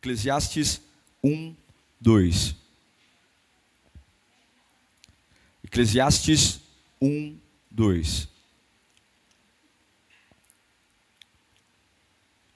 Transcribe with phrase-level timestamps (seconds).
[0.00, 0.80] Eclesiastes
[1.22, 1.54] 1,
[2.00, 2.56] 2.
[5.62, 6.60] Eclesiastes
[6.98, 7.36] 1,
[7.70, 8.28] 2.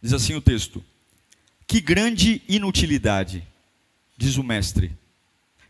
[0.00, 0.82] Diz assim o texto:
[1.66, 3.46] Que grande inutilidade,
[4.16, 4.96] diz o mestre,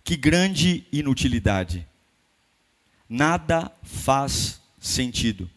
[0.05, 1.85] que grande inutilidade,
[3.09, 5.51] nada faz sentido.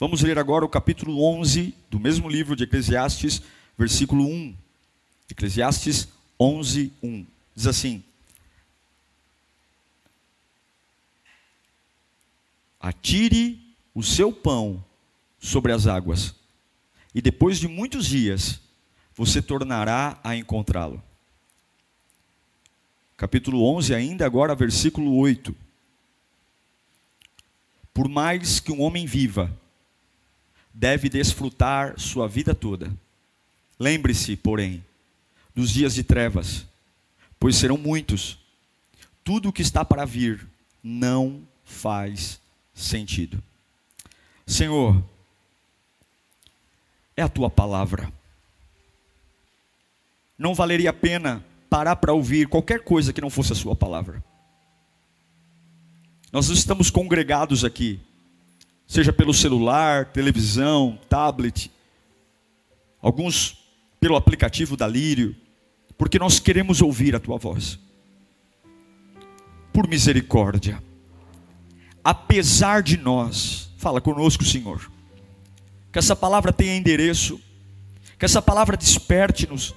[0.00, 3.40] Vamos ler agora o capítulo 11 do mesmo livro de Eclesiastes,
[3.78, 4.67] versículo 1.
[5.30, 7.26] Eclesiastes 11, 1.
[7.54, 8.02] Diz assim:
[12.80, 13.60] Atire
[13.94, 14.82] o seu pão
[15.38, 16.34] sobre as águas,
[17.14, 18.60] e depois de muitos dias
[19.14, 21.02] você tornará a encontrá-lo.
[23.16, 25.54] Capítulo 11, ainda agora, versículo 8.
[27.92, 29.52] Por mais que um homem viva,
[30.72, 32.96] deve desfrutar sua vida toda.
[33.76, 34.84] Lembre-se, porém,
[35.58, 36.64] dos dias de trevas,
[37.36, 38.38] pois serão muitos.
[39.24, 40.46] Tudo o que está para vir
[40.80, 42.40] não faz
[42.72, 43.42] sentido.
[44.46, 45.02] Senhor,
[47.16, 48.12] é a tua palavra.
[50.38, 54.22] Não valeria a pena parar para ouvir qualquer coisa que não fosse a sua palavra.
[56.30, 57.98] Nós estamos congregados aqui,
[58.86, 61.68] seja pelo celular, televisão, tablet,
[63.02, 63.58] alguns
[63.98, 65.34] pelo aplicativo da Lírio,
[65.98, 67.78] porque nós queremos ouvir a tua voz.
[69.72, 70.82] Por misericórdia,
[72.04, 74.90] apesar de nós, fala conosco, Senhor,
[75.92, 77.40] que essa palavra tenha endereço,
[78.16, 79.74] que essa palavra desperte-nos,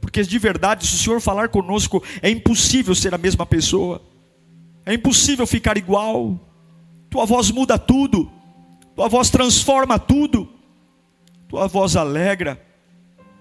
[0.00, 4.02] porque de verdade, se o Senhor falar conosco, é impossível ser a mesma pessoa,
[4.84, 6.38] é impossível ficar igual,
[7.08, 8.30] tua voz muda tudo,
[8.94, 10.48] tua voz transforma tudo,
[11.48, 12.62] tua voz alegra,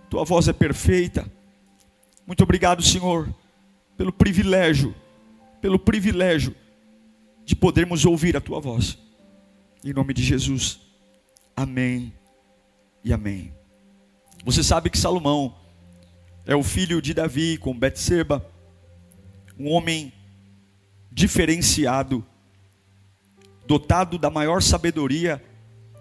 [0.10, 1.30] tua voz é perfeita.
[2.26, 3.34] Muito obrigado, Senhor,
[3.98, 4.96] pelo privilégio,
[5.62, 6.56] pelo privilégio
[7.46, 8.98] de podermos ouvir a tua voz.
[9.84, 10.80] Em nome de Jesus.
[11.56, 12.14] Amém
[13.04, 13.54] e amém.
[14.46, 15.56] Você sabe que Salomão
[16.46, 18.46] é o filho de Davi com Betseba,
[19.58, 20.12] um homem
[21.12, 22.26] diferenciado,
[23.68, 25.42] dotado da maior sabedoria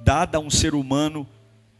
[0.02, 1.26] dada a um ser humano,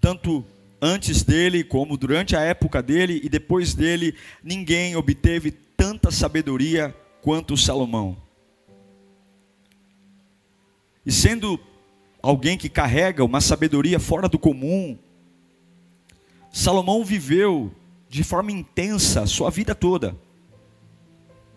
[0.01, 0.45] tanto
[0.83, 7.57] antes dele, como durante a época dele e depois dele, ninguém obteve tanta sabedoria quanto
[7.57, 8.17] Salomão.
[11.07, 11.59] E sendo
[12.21, 14.99] alguém que carrega uma sabedoria fora do comum,
[16.51, 17.73] Salomão viveu
[18.09, 20.17] de forma intensa sua vida toda,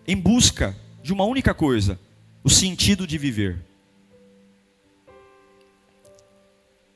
[0.07, 1.99] em busca de uma única coisa:
[2.43, 3.59] o sentido de viver.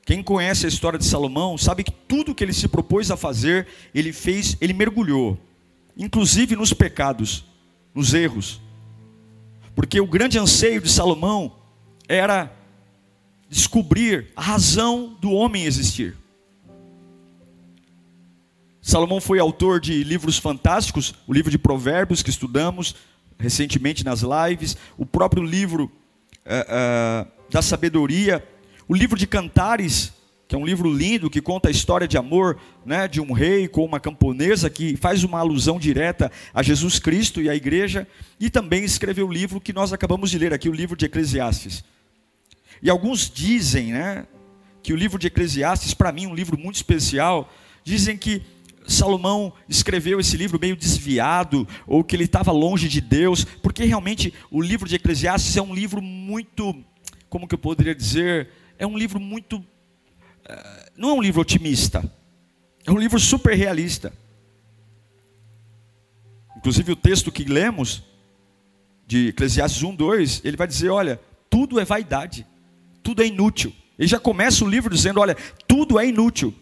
[0.10, 3.68] Quem conhece a história de Salomão sabe que tudo que ele se propôs a fazer,
[3.94, 5.38] ele fez, ele mergulhou,
[5.96, 7.46] inclusive nos pecados,
[7.94, 8.60] nos erros.
[9.76, 11.56] Porque o grande anseio de Salomão
[12.08, 12.52] era
[13.48, 16.18] descobrir a razão do homem existir.
[18.82, 22.96] Salomão foi autor de livros fantásticos, o livro de Provérbios que estudamos
[23.38, 28.44] recentemente nas lives, o próprio livro uh, uh, da sabedoria
[28.90, 30.12] o livro de Cantares,
[30.48, 33.68] que é um livro lindo que conta a história de amor né, de um rei
[33.68, 38.08] com uma camponesa, que faz uma alusão direta a Jesus Cristo e à igreja,
[38.40, 41.84] e também escreveu o livro que nós acabamos de ler aqui, o livro de Eclesiastes.
[42.82, 44.26] E alguns dizem né,
[44.82, 48.42] que o livro de Eclesiastes, para mim, é um livro muito especial, dizem que
[48.88, 54.34] Salomão escreveu esse livro meio desviado, ou que ele estava longe de Deus, porque realmente
[54.50, 56.76] o livro de Eclesiastes é um livro muito,
[57.30, 59.64] como que eu poderia dizer, é um livro muito.
[60.46, 62.12] Eh, não é um livro otimista,
[62.86, 64.12] é um livro super realista.
[66.58, 68.04] Inclusive o texto que lemos,
[69.06, 72.46] de Eclesiastes 1, 2, ele vai dizer: olha, tudo é vaidade,
[73.04, 73.74] tudo é inútil.
[73.98, 75.36] Ele já começa o livro dizendo: olha,
[75.68, 76.54] tudo é inútil.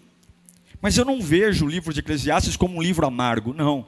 [0.82, 3.88] Mas eu não vejo o livro de Eclesiastes como um livro amargo, não.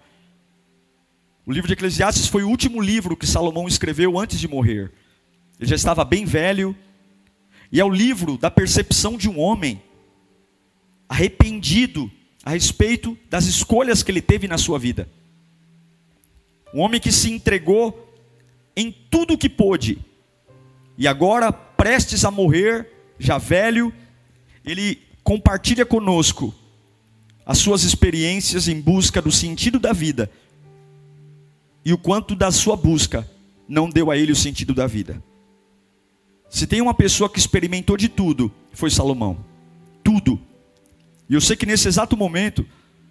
[1.46, 4.92] O livro de Eclesiastes foi o último livro que Salomão escreveu antes de morrer.
[5.60, 6.76] Ele já estava bem velho,
[7.72, 9.82] e é o livro da percepção de um homem
[11.08, 12.10] arrependido
[12.44, 15.10] a respeito das escolhas que ele teve na sua vida.
[16.74, 18.14] Um homem que se entregou
[18.76, 19.98] em tudo o que pôde,
[20.98, 22.88] e agora, prestes a morrer,
[23.18, 23.94] já velho,
[24.66, 26.54] ele compartilha conosco
[27.46, 30.30] as suas experiências em busca do sentido da vida
[31.84, 33.30] e o quanto da sua busca
[33.68, 35.24] não deu a ele o sentido da vida.
[36.50, 39.38] Se tem uma pessoa que experimentou de tudo, foi Salomão.
[40.04, 40.40] Tudo.
[41.30, 42.66] E eu sei que nesse exato momento,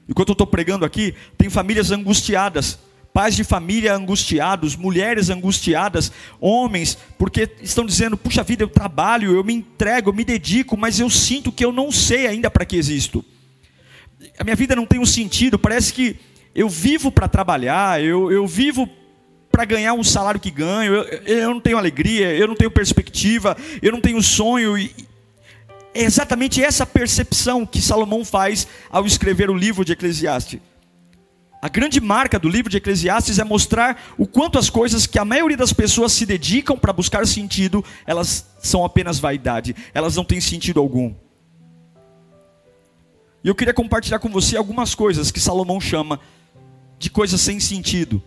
[0.09, 2.79] enquanto eu estou pregando aqui, tem famílias angustiadas,
[3.13, 9.45] pais de família angustiados, mulheres angustiadas, homens, porque estão dizendo: puxa vida, eu trabalho, eu
[9.45, 12.77] me entrego, eu me dedico, mas eu sinto que eu não sei ainda para que
[12.77, 13.25] existo.
[14.37, 16.17] A minha vida não tem um sentido, parece que
[16.55, 18.89] eu vivo para trabalhar, eu, eu vivo
[19.59, 23.57] para ganhar um salário que ganho, eu, eu não tenho alegria, eu não tenho perspectiva,
[23.83, 24.79] eu não tenho sonho.
[24.79, 24.95] E
[25.93, 30.61] é exatamente essa percepção que Salomão faz ao escrever o livro de Eclesiastes.
[31.61, 35.25] A grande marca do livro de Eclesiastes é mostrar o quanto as coisas que a
[35.25, 40.41] maioria das pessoas se dedicam para buscar sentido, elas são apenas vaidade, elas não têm
[40.41, 41.13] sentido algum.
[43.43, 46.21] E eu queria compartilhar com você algumas coisas que Salomão chama
[46.97, 48.23] de coisas sem sentido.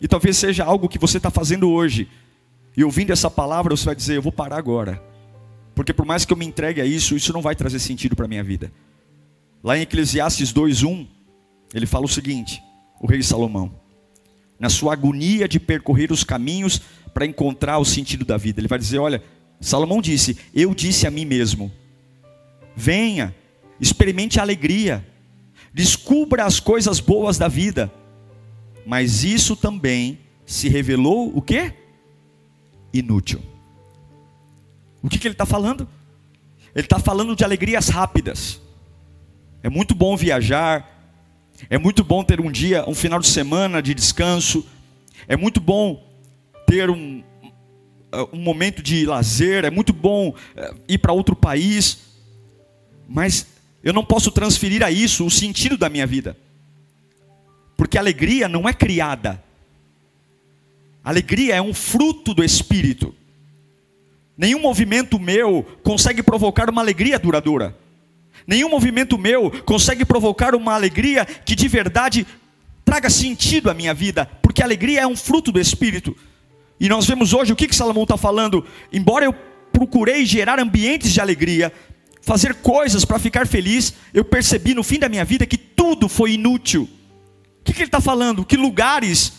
[0.00, 2.08] E talvez seja algo que você está fazendo hoje.
[2.76, 5.02] E ouvindo essa palavra, você vai dizer: Eu vou parar agora.
[5.74, 8.24] Porque por mais que eu me entregue a isso, isso não vai trazer sentido para
[8.24, 8.72] a minha vida.
[9.62, 11.06] Lá em Eclesiastes 2:1,
[11.74, 12.62] ele fala o seguinte:
[13.00, 13.72] o rei Salomão,
[14.58, 16.80] na sua agonia de percorrer os caminhos
[17.12, 19.22] para encontrar o sentido da vida, ele vai dizer: Olha,
[19.60, 21.72] Salomão disse: Eu disse a mim mesmo,
[22.74, 23.34] venha,
[23.80, 25.06] experimente a alegria,
[25.72, 27.90] descubra as coisas boas da vida
[28.86, 31.74] mas isso também se revelou o quê?
[32.94, 33.42] Inútil.
[35.02, 35.88] O que, que ele está falando?
[36.72, 38.60] Ele está falando de alegrias rápidas.
[39.60, 40.88] É muito bom viajar,
[41.68, 44.64] é muito bom ter um dia, um final de semana de descanso,
[45.26, 46.06] é muito bom
[46.64, 47.24] ter um,
[48.32, 51.98] um momento de lazer, é muito bom eh, ir para outro país,
[53.08, 53.48] mas
[53.82, 56.36] eu não posso transferir a isso o sentido da minha vida.
[57.76, 59.42] Porque alegria não é criada.
[61.04, 63.14] Alegria é um fruto do espírito.
[64.36, 67.76] Nenhum movimento meu consegue provocar uma alegria duradoura.
[68.46, 72.26] Nenhum movimento meu consegue provocar uma alegria que de verdade
[72.84, 76.16] traga sentido à minha vida, porque alegria é um fruto do espírito.
[76.78, 78.64] E nós vemos hoje o que, que Salomão está falando.
[78.92, 79.34] Embora eu
[79.72, 81.72] procurei gerar ambientes de alegria,
[82.20, 86.32] fazer coisas para ficar feliz, eu percebi no fim da minha vida que tudo foi
[86.32, 86.88] inútil
[87.66, 88.44] que, que ele está falando?
[88.44, 89.32] Que lugares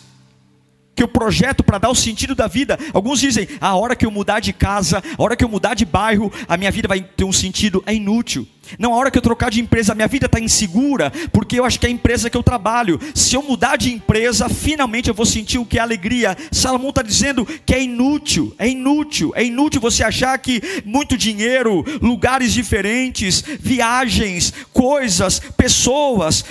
[0.94, 2.76] que eu projeto para dar o sentido da vida.
[2.92, 5.84] Alguns dizem, a hora que eu mudar de casa, a hora que eu mudar de
[5.84, 7.82] bairro, a minha vida vai ter um sentido.
[7.86, 8.46] É inútil.
[8.78, 11.78] Não, a hora que eu trocar de empresa, minha vida está insegura, porque eu acho
[11.78, 13.00] que é a empresa que eu trabalho.
[13.14, 16.36] Se eu mudar de empresa, finalmente eu vou sentir o que é alegria.
[16.50, 21.84] Salomão está dizendo que é inútil, é inútil, é inútil você achar que muito dinheiro,
[22.00, 26.44] lugares diferentes, viagens, coisas, pessoas,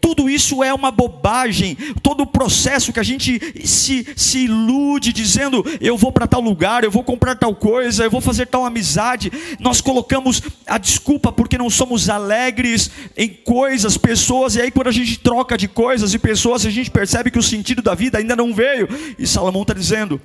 [0.00, 1.76] tudo isso é uma bobagem.
[2.02, 6.84] Todo o processo que a gente se, se ilude dizendo, eu vou para tal lugar,
[6.84, 11.58] eu vou comprar tal coisa, eu vou fazer tal amizade, nós colocamos a desculpa porque
[11.58, 16.18] não somos alegres em coisas, pessoas, e aí quando a gente troca de coisas e
[16.18, 18.88] pessoas, a gente percebe que o sentido da vida ainda não veio.
[19.18, 20.20] E Salomão está dizendo: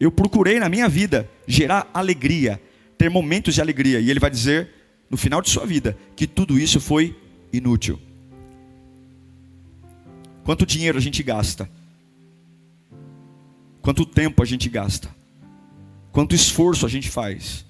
[0.00, 2.60] Eu procurei na minha vida gerar alegria,
[2.96, 4.70] ter momentos de alegria, e ele vai dizer,
[5.10, 7.16] no final de sua vida, que tudo isso foi
[7.52, 8.00] inútil.
[10.44, 11.68] Quanto dinheiro a gente gasta?
[13.80, 15.14] Quanto tempo a gente gasta?
[16.12, 17.64] Quanto esforço a gente faz?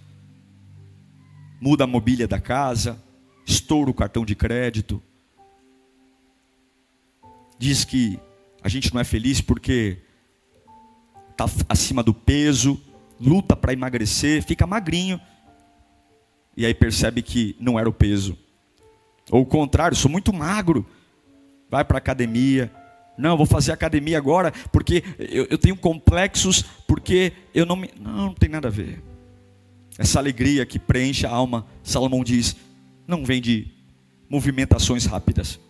[1.64, 3.02] Muda a mobília da casa,
[3.46, 5.02] estoura o cartão de crédito,
[7.58, 8.20] diz que
[8.62, 9.96] a gente não é feliz porque
[11.30, 12.78] está acima do peso,
[13.18, 15.18] luta para emagrecer, fica magrinho,
[16.54, 18.36] e aí percebe que não era o peso.
[19.30, 20.84] Ou o contrário, sou muito magro,
[21.70, 22.70] vai para a academia,
[23.16, 27.90] não, vou fazer academia agora porque eu, eu tenho complexos, porque eu não me.
[27.98, 29.13] Não, não tem nada a ver.
[29.98, 32.56] Essa alegria que preenche a alma, Salomão diz,
[33.06, 33.68] não vem de
[34.28, 35.60] movimentações rápidas.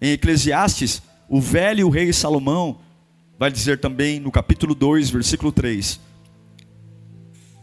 [0.00, 2.80] Em Eclesiastes, o velho rei Salomão
[3.38, 6.00] vai dizer também no capítulo 2, versículo 3: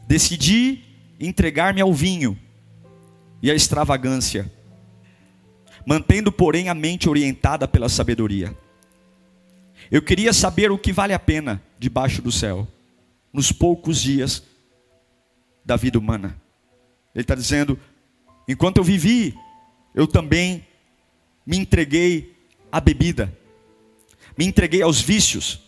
[0.08, 0.84] Decidi
[1.20, 2.38] entregar-me ao vinho
[3.41, 4.51] e à extravagância,
[5.86, 8.55] mantendo, porém, a mente orientada pela sabedoria.
[9.89, 12.67] Eu queria saber o que vale a pena debaixo do céu,
[13.34, 14.43] nos poucos dias
[15.63, 16.39] da vida humana.
[17.13, 17.80] Ele está dizendo:
[18.48, 19.36] enquanto eu vivi,
[19.94, 20.65] eu também
[21.46, 22.36] me entreguei
[22.72, 23.36] à bebida,
[24.38, 25.62] me entreguei aos vícios.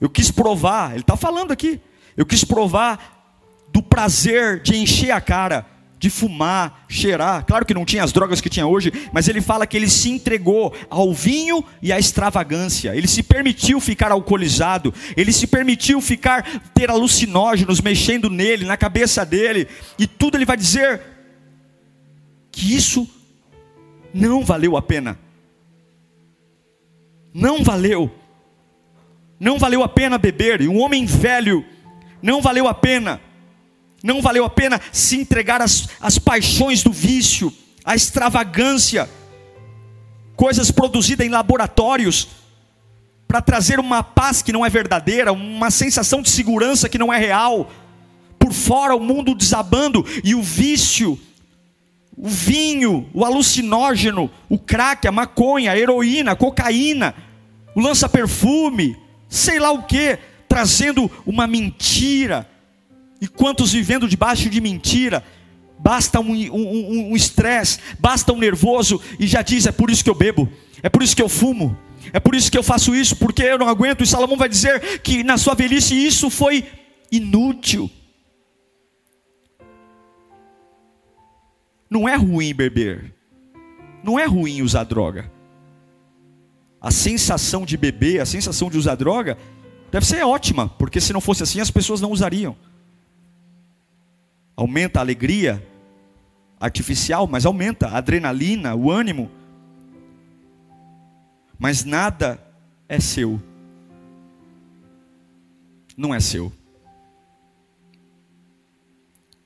[0.00, 1.80] Eu quis provar, ele está falando aqui,
[2.16, 7.44] eu quis provar do prazer de encher a cara de fumar, cheirar.
[7.46, 10.10] Claro que não tinha as drogas que tinha hoje, mas ele fala que ele se
[10.10, 12.94] entregou ao vinho e à extravagância.
[12.94, 19.24] Ele se permitiu ficar alcoolizado, ele se permitiu ficar ter alucinógenos mexendo nele, na cabeça
[19.24, 21.00] dele, e tudo ele vai dizer
[22.52, 23.08] que isso
[24.12, 25.18] não valeu a pena.
[27.32, 28.10] Não valeu.
[29.38, 31.64] Não valeu a pena beber, e um homem velho
[32.22, 33.20] não valeu a pena
[34.02, 37.52] não valeu a pena se entregar às, às paixões do vício,
[37.84, 39.08] à extravagância,
[40.34, 42.28] coisas produzidas em laboratórios,
[43.26, 47.18] para trazer uma paz que não é verdadeira, uma sensação de segurança que não é
[47.18, 47.70] real.
[48.38, 51.18] Por fora o mundo desabando e o vício,
[52.16, 57.14] o vinho, o alucinógeno, o crack, a maconha, a heroína, a cocaína,
[57.74, 58.96] o lança-perfume,
[59.28, 62.48] sei lá o que, trazendo uma mentira,
[63.20, 65.24] e quantos vivendo debaixo de mentira,
[65.78, 66.34] basta um
[67.14, 70.14] estresse, um, um, um basta um nervoso, e já diz: é por isso que eu
[70.14, 70.48] bebo,
[70.82, 71.76] é por isso que eu fumo,
[72.12, 74.02] é por isso que eu faço isso, porque eu não aguento.
[74.02, 76.64] E Salomão vai dizer que na sua velhice isso foi
[77.10, 77.90] inútil.
[81.88, 83.14] Não é ruim beber,
[84.02, 85.30] não é ruim usar droga.
[86.80, 89.38] A sensação de beber, a sensação de usar droga,
[89.90, 92.56] deve ser ótima, porque se não fosse assim as pessoas não usariam
[94.56, 95.64] aumenta a alegria
[96.58, 99.30] artificial, mas aumenta a adrenalina, o ânimo.
[101.58, 102.40] Mas nada
[102.88, 103.40] é seu.
[105.96, 106.52] Não é seu.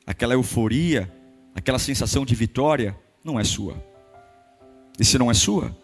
[0.07, 1.13] Aquela euforia,
[1.55, 3.83] aquela sensação de vitória, não é sua.
[4.99, 5.77] E se não é sua,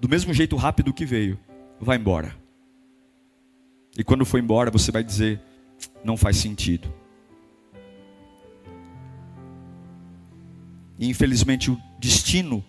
[0.00, 1.38] do mesmo jeito rápido que veio,
[1.80, 2.36] vai embora.
[3.96, 5.40] E quando for embora, você vai dizer:
[6.04, 6.92] não faz sentido.
[10.98, 12.64] E infelizmente o destino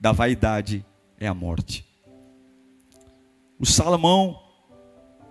[0.00, 0.84] da vaidade
[1.18, 1.84] é a morte.
[3.58, 4.40] O Salomão,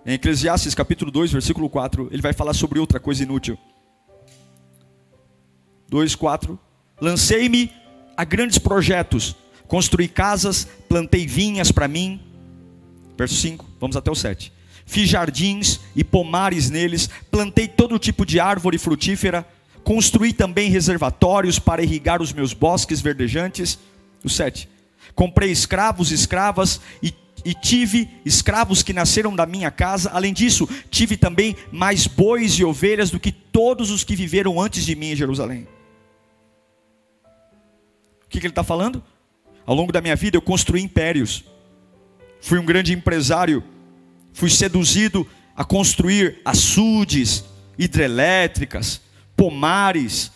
[0.06, 3.58] em Eclesiastes capítulo 2, versículo 4, ele vai falar sobre outra coisa inútil.
[5.88, 6.58] 2, 4.
[7.00, 7.72] Lancei-me
[8.16, 9.34] a grandes projetos,
[9.66, 12.20] construí casas, plantei vinhas para mim.
[13.16, 14.52] Verso 5, vamos até o 7.
[14.86, 19.46] Fiz jardins e pomares neles, plantei todo tipo de árvore frutífera
[19.88, 23.78] Construí também reservatórios para irrigar os meus bosques verdejantes.
[24.22, 24.68] O 7.
[25.14, 30.10] Comprei escravos escravas e, e tive escravos que nasceram da minha casa.
[30.10, 34.84] Além disso, tive também mais bois e ovelhas do que todos os que viveram antes
[34.84, 35.66] de mim em Jerusalém.
[38.26, 39.02] O que, que ele está falando?
[39.64, 41.46] Ao longo da minha vida eu construí impérios.
[42.42, 43.64] Fui um grande empresário.
[44.34, 45.26] Fui seduzido
[45.56, 47.42] a construir açudes,
[47.78, 49.07] hidrelétricas,
[49.38, 50.32] pomares.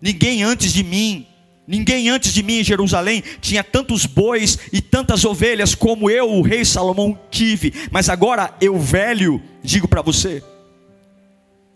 [0.00, 1.26] Ninguém antes de mim,
[1.66, 6.40] ninguém antes de mim em Jerusalém tinha tantos bois e tantas ovelhas como eu, o
[6.40, 7.74] rei Salomão, tive.
[7.90, 10.42] Mas agora eu, velho, digo para você: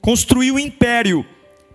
[0.00, 1.26] construí um império,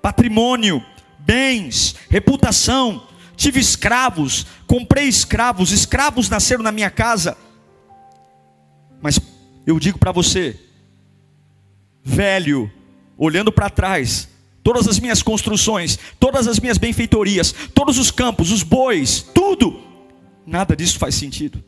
[0.01, 0.81] patrimônio,
[1.19, 3.05] bens, reputação,
[3.35, 7.35] tive escravos, comprei escravos, escravos nasceram na minha casa.
[9.01, 9.19] Mas
[9.67, 10.57] eu digo para você,
[12.01, 12.71] velho,
[13.17, 14.29] olhando para trás,
[14.63, 19.81] todas as minhas construções, todas as minhas benfeitorias, todos os campos, os bois, tudo,
[20.45, 21.63] nada disso faz sentido.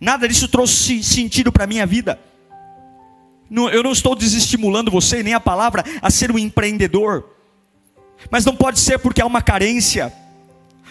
[0.00, 2.18] Nada disso trouxe sentido para a minha vida.
[3.72, 7.30] Eu não estou desestimulando você, nem a palavra, a ser um empreendedor.
[8.30, 10.12] Mas não pode ser porque há uma carência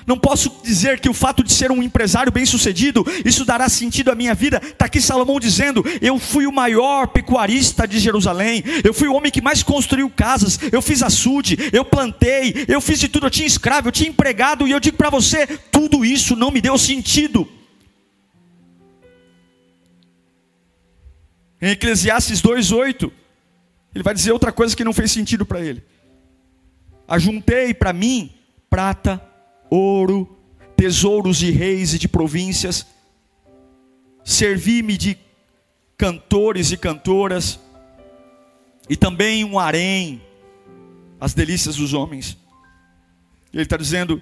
[0.06, 4.16] não posso dizer que o fato de ser um empresário bem-sucedido, isso dará sentido à
[4.16, 4.62] minha vida.
[4.64, 9.32] Está aqui Salomão dizendo: Eu fui o maior pecuarista de Jerusalém, eu fui o homem
[9.32, 13.48] que mais construiu casas, eu fiz açude, eu plantei, eu fiz de tudo, eu tinha
[13.48, 17.48] escravo, eu tinha empregado, e eu digo para você: tudo isso não me deu sentido.
[21.62, 23.10] Em Eclesiastes 2,8,
[23.96, 25.82] ele vai dizer outra coisa que não fez sentido para ele.
[27.08, 28.34] Ajuntei para mim
[28.70, 29.22] prata,
[29.74, 30.38] ouro,
[30.78, 32.86] tesouros de reis e de províncias.
[34.24, 35.18] Servi-me de
[35.98, 37.60] cantores e cantoras,
[38.90, 40.22] e também um harém,
[41.20, 42.38] as delícias dos homens.
[43.52, 44.22] Ele está dizendo: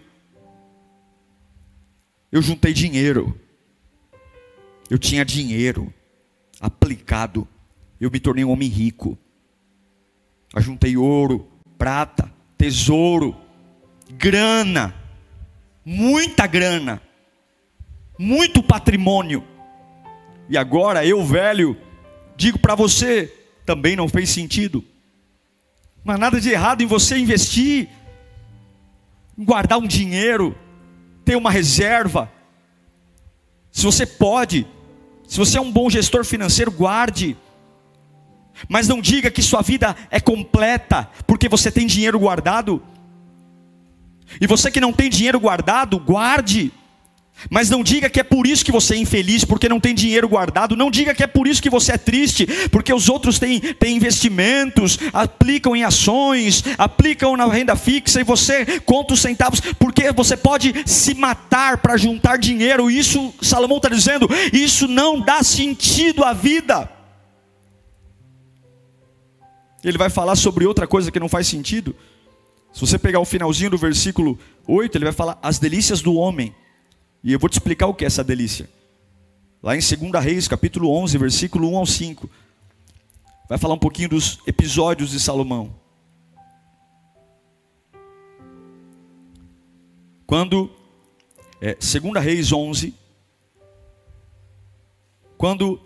[2.32, 3.38] eu juntei dinheiro,
[4.90, 5.94] eu tinha dinheiro
[6.60, 7.48] aplicado,
[8.00, 9.18] eu me tornei um homem rico.
[10.54, 13.36] Ajuntei ouro, prata, tesouro,
[14.12, 15.01] grana
[15.86, 17.02] muita grana,
[18.18, 19.44] muito patrimônio.
[20.50, 21.78] E agora eu, velho,
[22.36, 23.34] digo para você,
[23.66, 24.84] também não fez sentido.
[26.04, 27.88] Não há nada de errado em você investir,
[29.38, 30.58] guardar um dinheiro,
[31.24, 32.32] ter uma reserva.
[33.72, 34.68] Se você pode,
[35.28, 37.38] se você é um bom gestor financeiro, guarde.
[38.68, 42.84] Mas não diga que sua vida é completa porque você tem dinheiro guardado.
[44.40, 46.72] E você que não tem dinheiro guardado, guarde.
[47.50, 50.28] Mas não diga que é por isso que você é infeliz, porque não tem dinheiro
[50.28, 50.76] guardado.
[50.76, 53.96] Não diga que é por isso que você é triste, porque os outros têm, têm
[53.96, 60.38] investimentos, aplicam em ações, aplicam na renda fixa e você conta os centavos, porque você
[60.38, 62.92] pode se matar para juntar dinheiro.
[62.92, 66.90] Isso, Salomão está dizendo, isso não dá sentido à vida.
[69.84, 71.96] Ele vai falar sobre outra coisa que não faz sentido.
[72.72, 76.56] Se você pegar o finalzinho do versículo 8, ele vai falar as delícias do homem.
[77.24, 78.70] E eu vou te explicar o que é essa delícia.
[79.62, 82.30] Lá em 2 Reis, capítulo 11, versículo 1 ao 5.
[83.48, 85.76] Vai falar um pouquinho dos episódios de Salomão.
[90.26, 90.72] Quando,
[91.60, 92.96] é, 2 Reis 11,
[95.38, 95.80] quando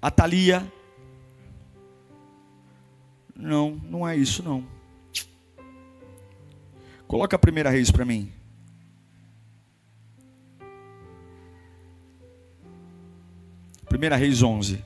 [0.00, 0.70] Atalia,
[3.34, 4.79] não, não é isso não.
[7.10, 8.30] Coloca a primeira Reis para mim.
[13.88, 14.80] Primeira Reis 11.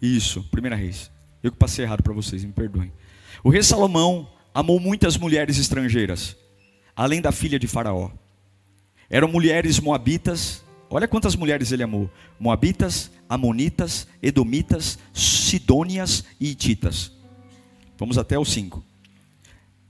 [0.00, 1.10] Isso, Primeira Reis.
[1.42, 2.92] Eu que passei errado para vocês, me perdoem.
[3.42, 6.36] O rei Salomão amou muitas mulheres estrangeiras,
[6.94, 8.12] além da filha de Faraó.
[9.10, 10.64] Eram mulheres moabitas.
[10.88, 17.10] Olha quantas mulheres ele amou: moabitas, amonitas, edomitas, sidônias e ititas.
[17.98, 18.89] Vamos até o 5.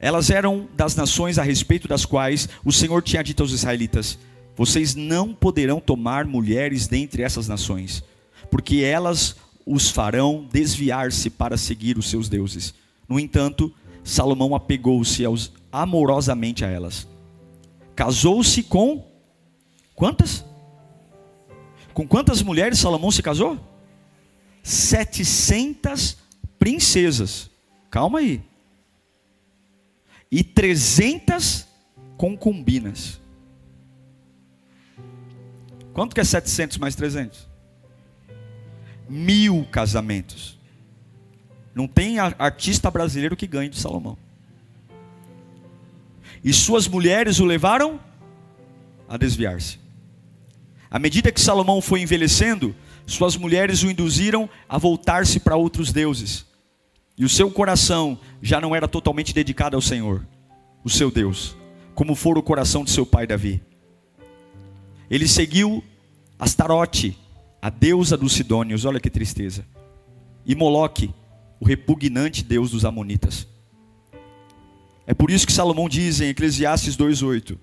[0.01, 4.19] Elas eram das nações a respeito das quais o Senhor tinha dito aos israelitas:
[4.57, 8.03] vocês não poderão tomar mulheres dentre essas nações,
[8.51, 12.75] porque elas os farão desviar-se para seguir os seus deuses.
[13.07, 13.73] No entanto,
[14.03, 15.23] Salomão apegou-se
[15.71, 17.07] amorosamente a elas.
[17.95, 19.07] Casou-se com
[19.95, 20.45] quantas?
[21.93, 23.59] Com quantas mulheres Salomão se casou?
[24.63, 26.17] 700
[26.59, 27.51] princesas.
[27.91, 28.50] Calma aí.
[30.31, 31.67] E 300
[32.17, 33.21] concubinas.
[35.93, 37.49] Quanto que é 700 mais 300?
[39.09, 40.59] Mil casamentos.
[41.75, 44.17] Não tem artista brasileiro que ganhe de Salomão.
[46.43, 48.01] E suas mulheres o levaram
[49.09, 49.79] a desviar-se.
[50.91, 52.75] À medida que Salomão foi envelhecendo,
[53.07, 56.47] suas mulheres o induziram a voltar-se para outros deuses.
[57.21, 60.27] E o seu coração já não era totalmente dedicado ao Senhor,
[60.83, 61.55] o seu Deus,
[61.95, 63.63] como for o coração de seu pai Davi.
[65.11, 65.85] Ele seguiu
[66.39, 67.19] Astarote,
[67.61, 69.67] a deusa dos Sidônios, olha que tristeza.
[70.47, 71.13] E Moloque,
[71.61, 73.47] o repugnante deus dos Amonitas.
[75.07, 77.59] É por isso que Salomão diz em Eclesiastes 2,8: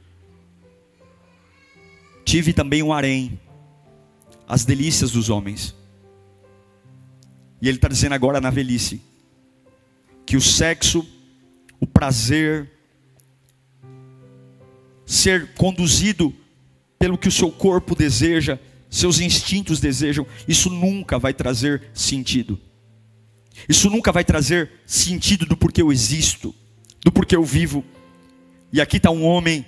[2.24, 3.40] Tive também um harém,
[4.48, 5.76] as delícias dos homens.
[7.60, 9.02] E ele está dizendo agora na velhice,
[10.28, 11.08] que o sexo,
[11.80, 12.70] o prazer,
[15.06, 16.36] ser conduzido
[17.00, 18.60] pelo que o seu corpo deseja,
[18.90, 22.60] seus instintos desejam, isso nunca vai trazer sentido.
[23.70, 26.54] Isso nunca vai trazer sentido do porquê eu existo,
[27.06, 27.86] do porquê eu vivo.
[28.72, 29.66] E aqui está um homem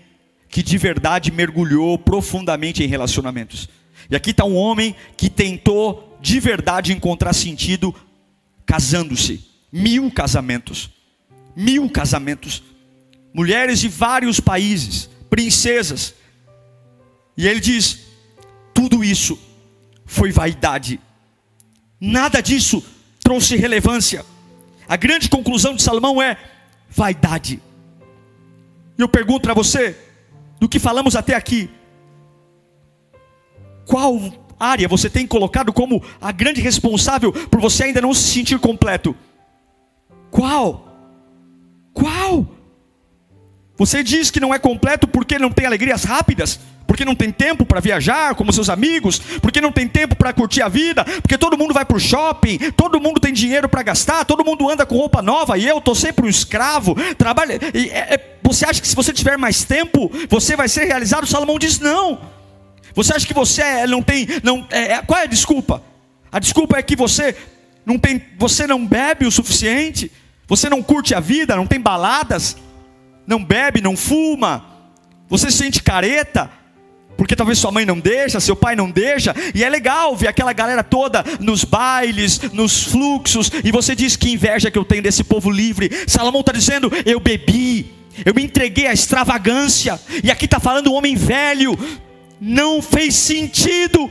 [0.49, 3.69] que de verdade mergulhou profundamente em relacionamentos.
[4.09, 7.95] E aqui está um homem que tentou de verdade encontrar sentido
[8.65, 9.48] casando-se.
[9.71, 10.89] Mil casamentos.
[11.55, 12.63] Mil casamentos.
[13.33, 16.15] Mulheres de vários países, princesas,
[17.39, 17.99] e ele diz:
[18.73, 19.39] tudo isso
[20.05, 20.99] foi vaidade,
[21.97, 22.83] nada disso
[23.23, 24.25] trouxe relevância.
[24.85, 26.35] A grande conclusão de Salomão é
[26.89, 27.61] vaidade.
[28.97, 29.95] E eu pergunto para você,
[30.59, 31.69] do que falamos até aqui,
[33.85, 34.19] qual
[34.59, 39.15] área você tem colocado como a grande responsável por você ainda não se sentir completo?
[40.31, 40.87] Qual?
[41.93, 42.47] Qual?
[43.77, 46.59] Você diz que não é completo porque não tem alegrias rápidas?
[46.89, 50.63] porque não tem tempo para viajar como seus amigos, porque não tem tempo para curtir
[50.63, 54.25] a vida, porque todo mundo vai para o shopping, todo mundo tem dinheiro para gastar,
[54.25, 56.95] todo mundo anda com roupa nova e eu estou sempre um escravo.
[57.15, 57.59] Trabalha.
[57.71, 61.27] É, é, você acha que se você tiver mais tempo, você vai ser realizado?
[61.27, 62.21] Salomão diz não.
[62.95, 64.27] Você acha que você é, não tem.
[64.41, 65.83] Não, é, é, qual é a desculpa?
[66.31, 67.35] A desculpa é que você
[67.89, 70.11] não tem, você não bebe o suficiente,
[70.47, 72.55] você não curte a vida, não tem baladas,
[73.25, 74.63] não bebe, não fuma,
[75.27, 76.51] você se sente careta,
[77.17, 80.53] porque talvez sua mãe não deixa, seu pai não deixa, e é legal ver aquela
[80.53, 85.23] galera toda nos bailes, nos fluxos, e você diz que inveja que eu tenho desse
[85.23, 85.89] povo livre.
[86.07, 87.91] Salomão está dizendo: eu bebi,
[88.23, 91.75] eu me entreguei à extravagância, e aqui está falando um homem velho,
[92.39, 94.03] não fez sentido.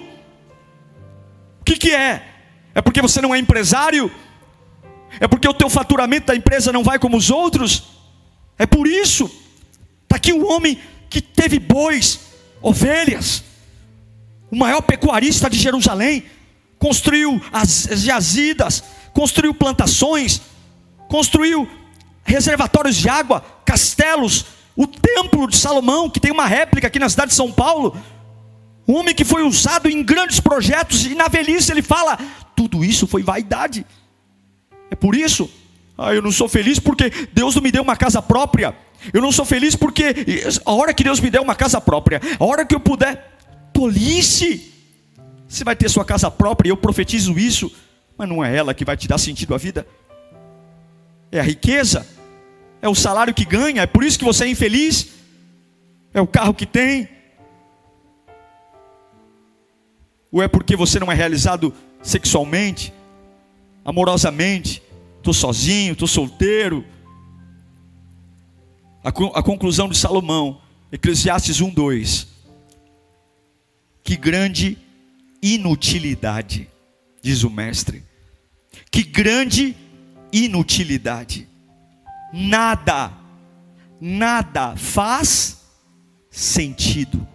[1.60, 2.37] O que, que é?
[2.74, 4.10] É porque você não é empresário?
[5.20, 7.84] É porque o teu faturamento da empresa não vai como os outros?
[8.58, 9.30] É por isso.
[10.02, 10.78] Está aqui um homem
[11.08, 12.20] que teve bois,
[12.60, 13.44] ovelhas,
[14.50, 16.24] o maior pecuarista de Jerusalém,
[16.78, 20.40] construiu as jazidas, construiu plantações,
[21.08, 21.68] construiu
[22.24, 27.30] reservatórios de água, castelos, o templo de Salomão, que tem uma réplica aqui na cidade
[27.30, 27.96] de São Paulo.
[28.86, 32.18] Um homem que foi usado em grandes projetos, e na velhice ele fala:
[32.58, 33.86] tudo isso foi vaidade.
[34.90, 35.48] É por isso,
[35.96, 38.76] ah, eu não sou feliz porque Deus não me deu uma casa própria.
[39.14, 40.12] Eu não sou feliz porque
[40.66, 43.38] a hora que Deus me der uma casa própria, a hora que eu puder,
[43.72, 44.74] tolice.
[45.46, 47.70] Você vai ter sua casa própria eu profetizo isso,
[48.16, 49.86] mas não é ela que vai te dar sentido à vida.
[51.30, 52.04] É a riqueza,
[52.82, 55.10] é o salário que ganha, é por isso que você é infeliz.
[56.12, 57.08] É o carro que tem.
[60.32, 62.92] Ou é porque você não é realizado sexualmente,
[63.84, 64.82] amorosamente?
[65.18, 66.84] Estou sozinho, estou solteiro
[69.08, 69.08] a,
[69.38, 70.60] a conclusão de Salomão,
[70.92, 72.28] Eclesiastes 1, 2.
[74.02, 74.78] Que grande
[75.42, 76.68] inutilidade,
[77.22, 78.02] diz o mestre.
[78.90, 79.76] Que grande
[80.32, 81.48] inutilidade.
[82.32, 83.12] Nada,
[84.00, 85.62] nada faz
[86.30, 87.26] sentido.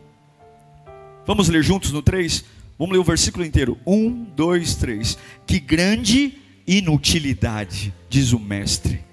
[1.25, 2.43] Vamos ler juntos no 3?
[2.77, 3.77] Vamos ler o versículo inteiro.
[3.85, 5.17] 1, 2, 3.
[5.45, 9.03] Que grande inutilidade, diz o mestre.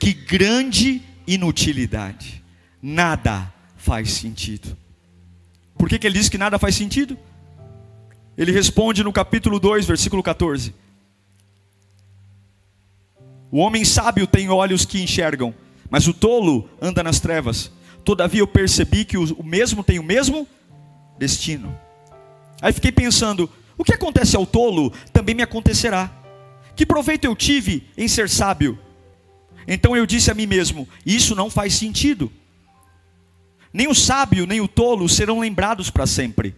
[0.00, 2.42] Que grande inutilidade inutilidade.
[2.80, 4.76] Nada faz sentido.
[5.76, 7.16] Por que, que ele diz que nada faz sentido?
[8.36, 10.74] Ele responde no capítulo 2, versículo 14.
[13.50, 15.54] O homem sábio tem olhos que enxergam,
[15.88, 17.70] mas o tolo anda nas trevas.
[18.04, 20.46] Todavia eu percebi que o mesmo tem o mesmo
[21.18, 21.78] destino.
[22.60, 26.10] Aí fiquei pensando: o que acontece ao tolo também me acontecerá.
[26.76, 28.78] Que proveito eu tive em ser sábio?
[29.66, 32.30] Então eu disse a mim mesmo: isso não faz sentido.
[33.72, 36.54] Nem o sábio nem o tolo serão lembrados para sempre.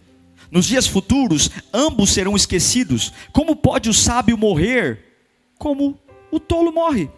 [0.51, 3.11] Nos dias futuros, ambos serão esquecidos.
[3.33, 5.03] Como pode o sábio morrer
[5.57, 5.99] como
[6.31, 7.09] o tolo morre?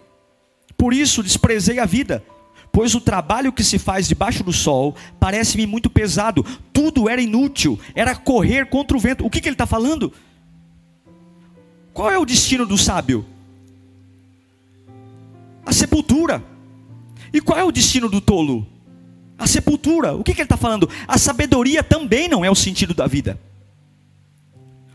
[0.77, 2.23] Por isso desprezei a vida,
[2.71, 6.45] pois o trabalho que se faz debaixo do sol parece-me muito pesado.
[6.71, 9.25] Tudo era inútil, era correr contra o vento.
[9.25, 10.13] O que, que ele está falando?
[11.93, 13.25] Qual é o destino do sábio?
[15.69, 16.43] a sepultura.
[17.31, 18.65] E qual é o destino do tolo?
[19.37, 20.15] A sepultura.
[20.15, 20.89] O que, que ele está falando?
[21.07, 23.39] A sabedoria também não é o sentido da vida.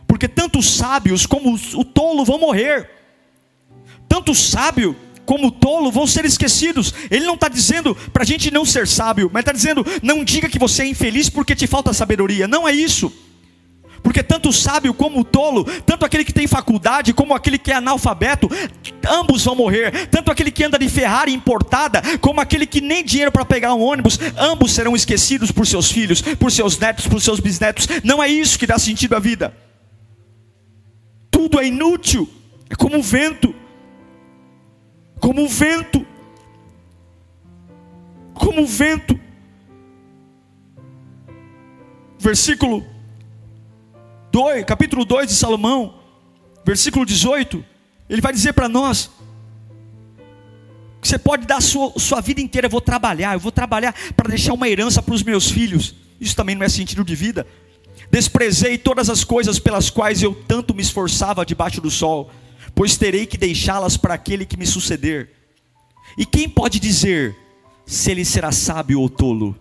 [0.07, 2.91] Porque tanto os sábios como o tolo vão morrer.
[4.09, 6.95] Tanto o sábio como tolo vão ser esquecidos.
[7.11, 10.49] Ele não está dizendo para a gente não ser sábio, mas está dizendo: não diga
[10.49, 12.47] que você é infeliz porque te falta sabedoria.
[12.49, 13.13] Não é isso.
[14.05, 17.73] Porque tanto o sábio como o tolo, tanto aquele que tem faculdade como aquele que
[17.73, 18.51] é analfabeto,
[19.09, 20.09] ambos vão morrer.
[20.09, 23.81] Tanto aquele que anda de Ferrari importada, como aquele que nem dinheiro para pegar um
[23.81, 27.89] ônibus, ambos serão esquecidos por seus filhos, por seus netos, por seus bisnetos.
[28.05, 29.57] Não é isso que dá sentido à vida.
[31.31, 32.29] Tudo é inútil,
[32.69, 33.55] é como o vento.
[35.25, 36.07] Como o vento.
[38.35, 39.19] Como o vento.
[42.19, 42.85] Versículo
[44.31, 45.95] 2, capítulo 2 de Salomão,
[46.63, 47.65] versículo 18,
[48.07, 49.11] ele vai dizer para nós
[51.01, 53.95] que você pode dar a sua, sua vida inteira, eu vou trabalhar, eu vou trabalhar
[54.15, 55.95] para deixar uma herança para os meus filhos.
[56.21, 57.47] Isso também não é sentido de vida.
[58.11, 62.31] Desprezei todas as coisas pelas quais eu tanto me esforçava debaixo do sol,
[62.75, 65.31] pois terei que deixá-las para aquele que me suceder.
[66.17, 67.37] E quem pode dizer
[67.85, 69.57] se ele será sábio ou tolo?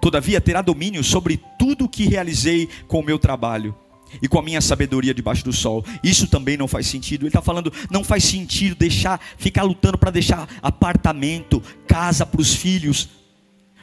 [0.00, 3.74] Todavia terá domínio sobre tudo o que realizei com o meu trabalho
[4.22, 5.84] e com a minha sabedoria debaixo do sol.
[6.02, 7.22] Isso também não faz sentido.
[7.22, 12.54] Ele está falando, não faz sentido deixar, ficar lutando para deixar apartamento, casa para os
[12.54, 13.08] filhos.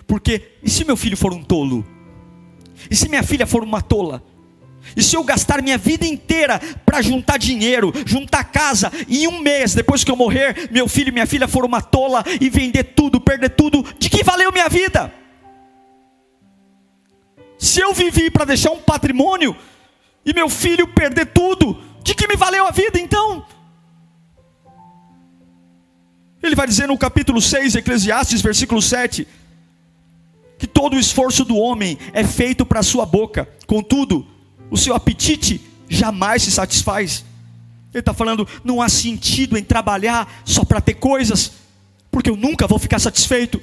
[0.07, 1.85] Porque e se meu filho for um tolo?
[2.89, 4.23] E se minha filha for uma tola?
[4.95, 9.39] E se eu gastar minha vida inteira para juntar dinheiro, juntar casa, e em um
[9.39, 12.83] mês, depois que eu morrer, meu filho e minha filha for uma tola e vender
[12.83, 15.11] tudo, perder tudo, de que valeu minha vida?
[17.57, 19.55] Se eu vivi para deixar um patrimônio
[20.25, 23.45] e meu filho perder tudo, de que me valeu a vida então?
[26.41, 29.25] Ele vai dizer no capítulo 6, Eclesiastes, versículo 7,
[30.59, 34.27] que todo o esforço do homem é feito para a sua boca, contudo,
[34.69, 37.23] o seu apetite jamais se satisfaz.
[37.93, 41.51] Ele está falando, não há sentido em trabalhar só para ter coisas,
[42.09, 43.61] porque eu nunca vou ficar satisfeito.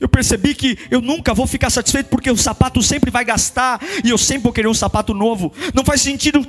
[0.00, 4.10] Eu percebi que eu nunca vou ficar satisfeito porque o sapato sempre vai gastar e
[4.10, 5.52] eu sempre vou querer um sapato novo.
[5.72, 6.44] Não faz sentido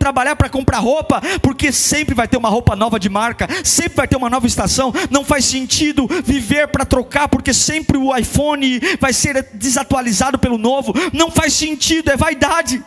[0.00, 4.08] trabalhar para comprar roupa, porque sempre vai ter uma roupa nova de marca, sempre vai
[4.08, 4.92] ter uma nova estação.
[5.10, 10.94] Não faz sentido viver para trocar, porque sempre o iPhone vai ser desatualizado pelo novo.
[11.12, 12.82] Não faz sentido, é vaidade.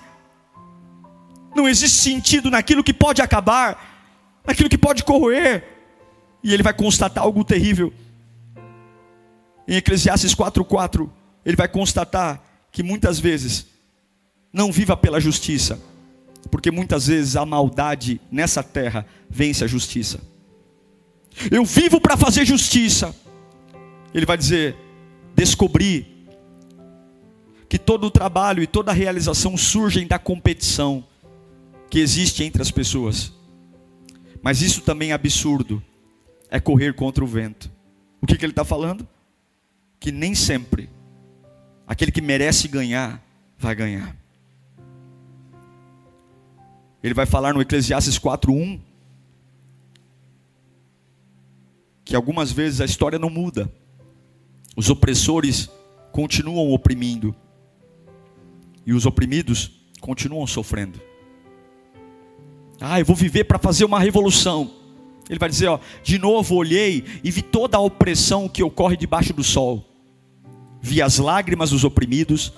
[1.56, 5.64] Não existe sentido naquilo que pode acabar, naquilo que pode corroer.
[6.44, 7.94] E ele vai constatar algo terrível.
[9.68, 11.10] Em Eclesiastes 4:4,
[11.46, 13.68] ele vai constatar que muitas vezes
[14.52, 15.80] não viva pela justiça
[16.50, 20.20] porque muitas vezes a maldade nessa terra vence a justiça.
[21.50, 23.16] Eu vivo para fazer justiça.
[24.14, 24.76] Ele vai dizer:
[25.36, 26.28] descobri
[27.68, 31.04] que todo o trabalho e toda a realização surgem da competição
[31.94, 33.32] que existe entre as pessoas.
[34.42, 35.80] Mas isso também é absurdo,
[36.50, 37.72] é correr contra o vento.
[38.20, 39.08] O que, que ele está falando?
[40.00, 40.90] Que nem sempre
[41.86, 43.24] aquele que merece ganhar
[43.60, 44.18] vai ganhar.
[47.04, 48.80] Ele vai falar no Eclesiastes 4:1
[52.04, 53.72] que algumas vezes a história não muda.
[54.76, 55.70] Os opressores
[56.12, 57.36] continuam oprimindo
[58.84, 61.13] e os oprimidos continuam sofrendo.
[62.86, 64.70] Ah, eu vou viver para fazer uma revolução.
[65.30, 69.32] Ele vai dizer, ó, de novo olhei e vi toda a opressão que ocorre debaixo
[69.32, 69.86] do sol.
[70.82, 72.52] Vi as lágrimas dos oprimidos,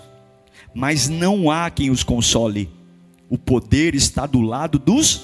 [0.74, 2.70] mas não há quem os console
[3.30, 5.22] o poder está do lado dos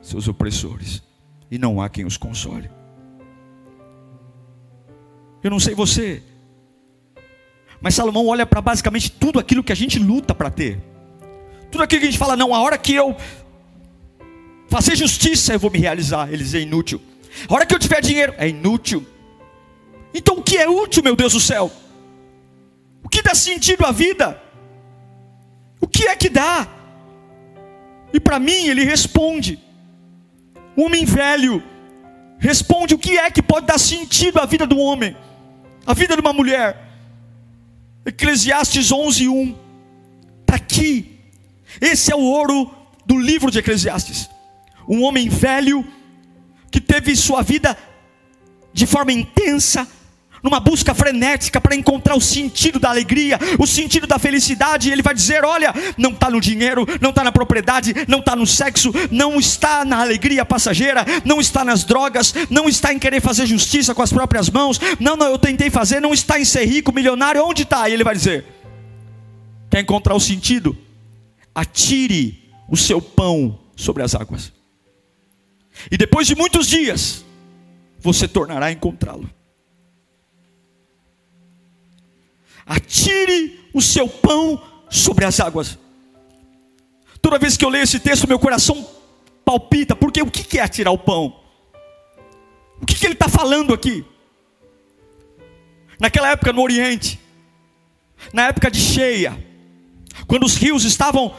[0.00, 1.02] seus opressores,
[1.50, 2.70] e não há quem os console.
[5.42, 6.22] Eu não sei você,
[7.80, 10.80] mas Salomão olha para basicamente tudo aquilo que a gente luta para ter,
[11.70, 13.16] tudo aquilo que a gente fala, não, a hora que eu
[14.74, 17.00] fazer justiça eu vou me realizar, ele diz é inútil,
[17.48, 19.06] a hora que eu tiver dinheiro é inútil.
[20.12, 21.70] Então o que é útil, meu Deus do céu?
[23.04, 24.42] O que dá sentido à vida?
[25.80, 26.66] O que é que dá?
[28.12, 29.60] E para mim ele responde.
[30.76, 31.62] O homem velho
[32.40, 35.16] responde o que é que pode dar sentido à vida do homem,
[35.86, 36.84] à vida de uma mulher.
[38.04, 39.54] Eclesiastes 11:1
[40.40, 41.16] está aqui.
[41.80, 42.68] Esse é o ouro
[43.06, 44.33] do livro de Eclesiastes.
[44.88, 45.84] Um homem velho
[46.70, 47.76] que teve sua vida
[48.72, 49.86] de forma intensa,
[50.44, 55.14] numa busca frenética para encontrar o sentido da alegria, o sentido da felicidade, ele vai
[55.14, 59.38] dizer: olha, não está no dinheiro, não está na propriedade, não está no sexo, não
[59.38, 64.02] está na alegria passageira, não está nas drogas, não está em querer fazer justiça com
[64.02, 67.62] as próprias mãos, não, não, eu tentei fazer, não está em ser rico, milionário, onde
[67.62, 67.88] está?
[67.88, 68.44] E ele vai dizer:
[69.70, 70.76] quer encontrar o sentido?
[71.54, 74.52] Atire o seu pão sobre as águas,
[75.90, 77.24] e depois de muitos dias,
[77.98, 79.28] você tornará a encontrá-lo.
[82.66, 85.78] atire o seu pão sobre as águas.
[87.20, 88.86] Toda vez que eu leio esse texto, meu coração
[89.44, 91.40] palpita, porque o que é atirar o pão?
[92.80, 94.04] O que, ele está falando aqui?
[95.98, 97.20] Naquela época no Oriente,
[98.32, 99.36] na época de cheia,
[100.26, 101.34] quando os rios estavam,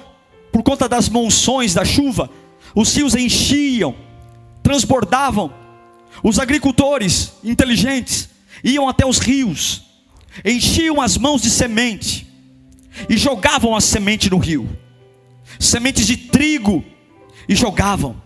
[0.51, 2.29] por conta das monções, da chuva,
[2.73, 3.95] os rios enchiam,
[4.65, 5.53] transbordavam,
[6.23, 8.27] os agricultores inteligentes
[8.63, 9.83] iam até os rios,
[10.43, 12.27] enchiam as mãos de semente
[13.07, 14.67] e jogavam a semente no rio,
[15.59, 16.83] sementes de trigo,
[17.47, 18.19] e jogavam.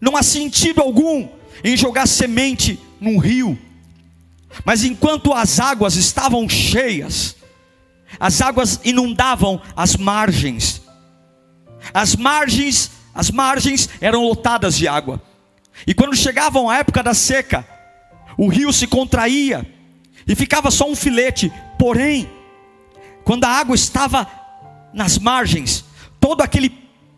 [0.00, 1.28] Não há sentido algum
[1.64, 3.58] em jogar semente num rio,
[4.64, 7.34] mas enquanto as águas estavam cheias,
[8.20, 10.80] as águas inundavam as margens,
[11.92, 15.20] as margens, as margens eram lotadas de água,
[15.86, 17.66] e quando chegavam a época da seca,
[18.36, 19.66] o rio se contraía,
[20.26, 21.52] e ficava só um filete.
[21.78, 22.30] Porém,
[23.24, 24.30] quando a água estava
[24.92, 25.84] nas margens,
[26.18, 26.72] todo aquele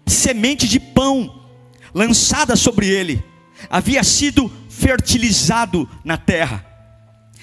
[0.06, 1.42] semente de pão
[1.94, 3.22] lançada sobre ele
[3.68, 6.64] havia sido fertilizado na terra,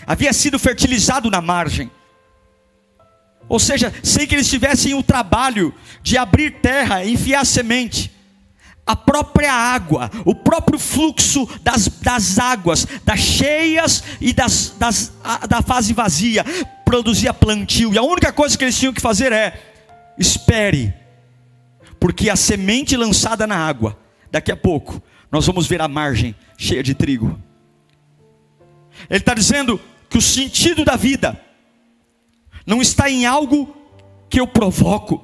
[0.06, 1.90] havia sido fertilizado na margem.
[3.48, 8.12] Ou seja, sem que eles tivessem o trabalho de abrir terra, enfiar semente,
[8.90, 15.46] a própria água, o próprio fluxo das, das águas, das cheias e das, das, a,
[15.46, 16.44] da fase vazia,
[16.84, 17.94] produzia plantio.
[17.94, 19.62] E a única coisa que eles tinham que fazer é:
[20.18, 20.92] espere,
[22.00, 23.96] porque a semente lançada na água,
[24.32, 25.00] daqui a pouco,
[25.32, 27.40] nós vamos ver a margem cheia de trigo.
[29.08, 31.40] Ele está dizendo que o sentido da vida
[32.66, 33.72] não está em algo
[34.28, 35.24] que eu provoco,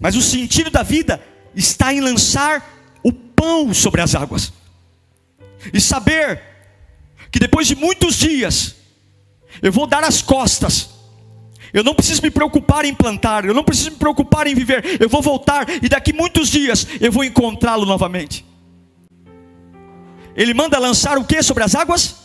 [0.00, 1.20] mas o sentido da vida
[1.54, 2.64] está em lançar
[3.02, 4.52] o pão sobre as águas
[5.72, 6.42] e saber
[7.30, 8.76] que depois de muitos dias
[9.60, 10.90] eu vou dar as costas.
[11.72, 15.00] Eu não preciso me preocupar em plantar, eu não preciso me preocupar em viver.
[15.00, 18.44] Eu vou voltar e daqui muitos dias eu vou encontrá-lo novamente.
[20.36, 22.16] Ele manda lançar o que sobre as águas?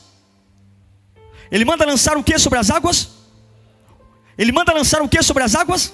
[1.52, 3.10] Ele manda lançar o que sobre as águas?
[4.38, 5.94] Ele manda lançar o que sobre as águas?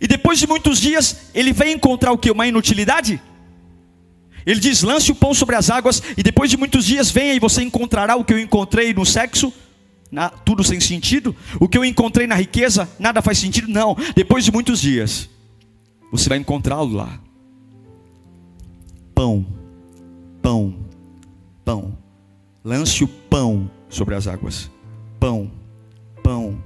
[0.00, 2.30] E depois de muitos dias, ele vem encontrar o que?
[2.30, 3.20] Uma inutilidade?
[4.46, 7.38] Ele diz: lance o pão sobre as águas, e depois de muitos dias, venha e
[7.38, 9.52] você encontrará o que eu encontrei no sexo.
[10.10, 11.36] Na, tudo sem sentido.
[11.60, 13.68] O que eu encontrei na riqueza, nada faz sentido.
[13.68, 13.94] Não.
[14.16, 15.28] Depois de muitos dias,
[16.10, 17.20] você vai encontrá-lo lá.
[19.14, 19.46] Pão,
[20.40, 20.74] pão,
[21.62, 21.98] pão.
[22.64, 24.70] Lance o pão sobre as águas.
[25.20, 25.50] Pão,
[26.22, 26.62] pão.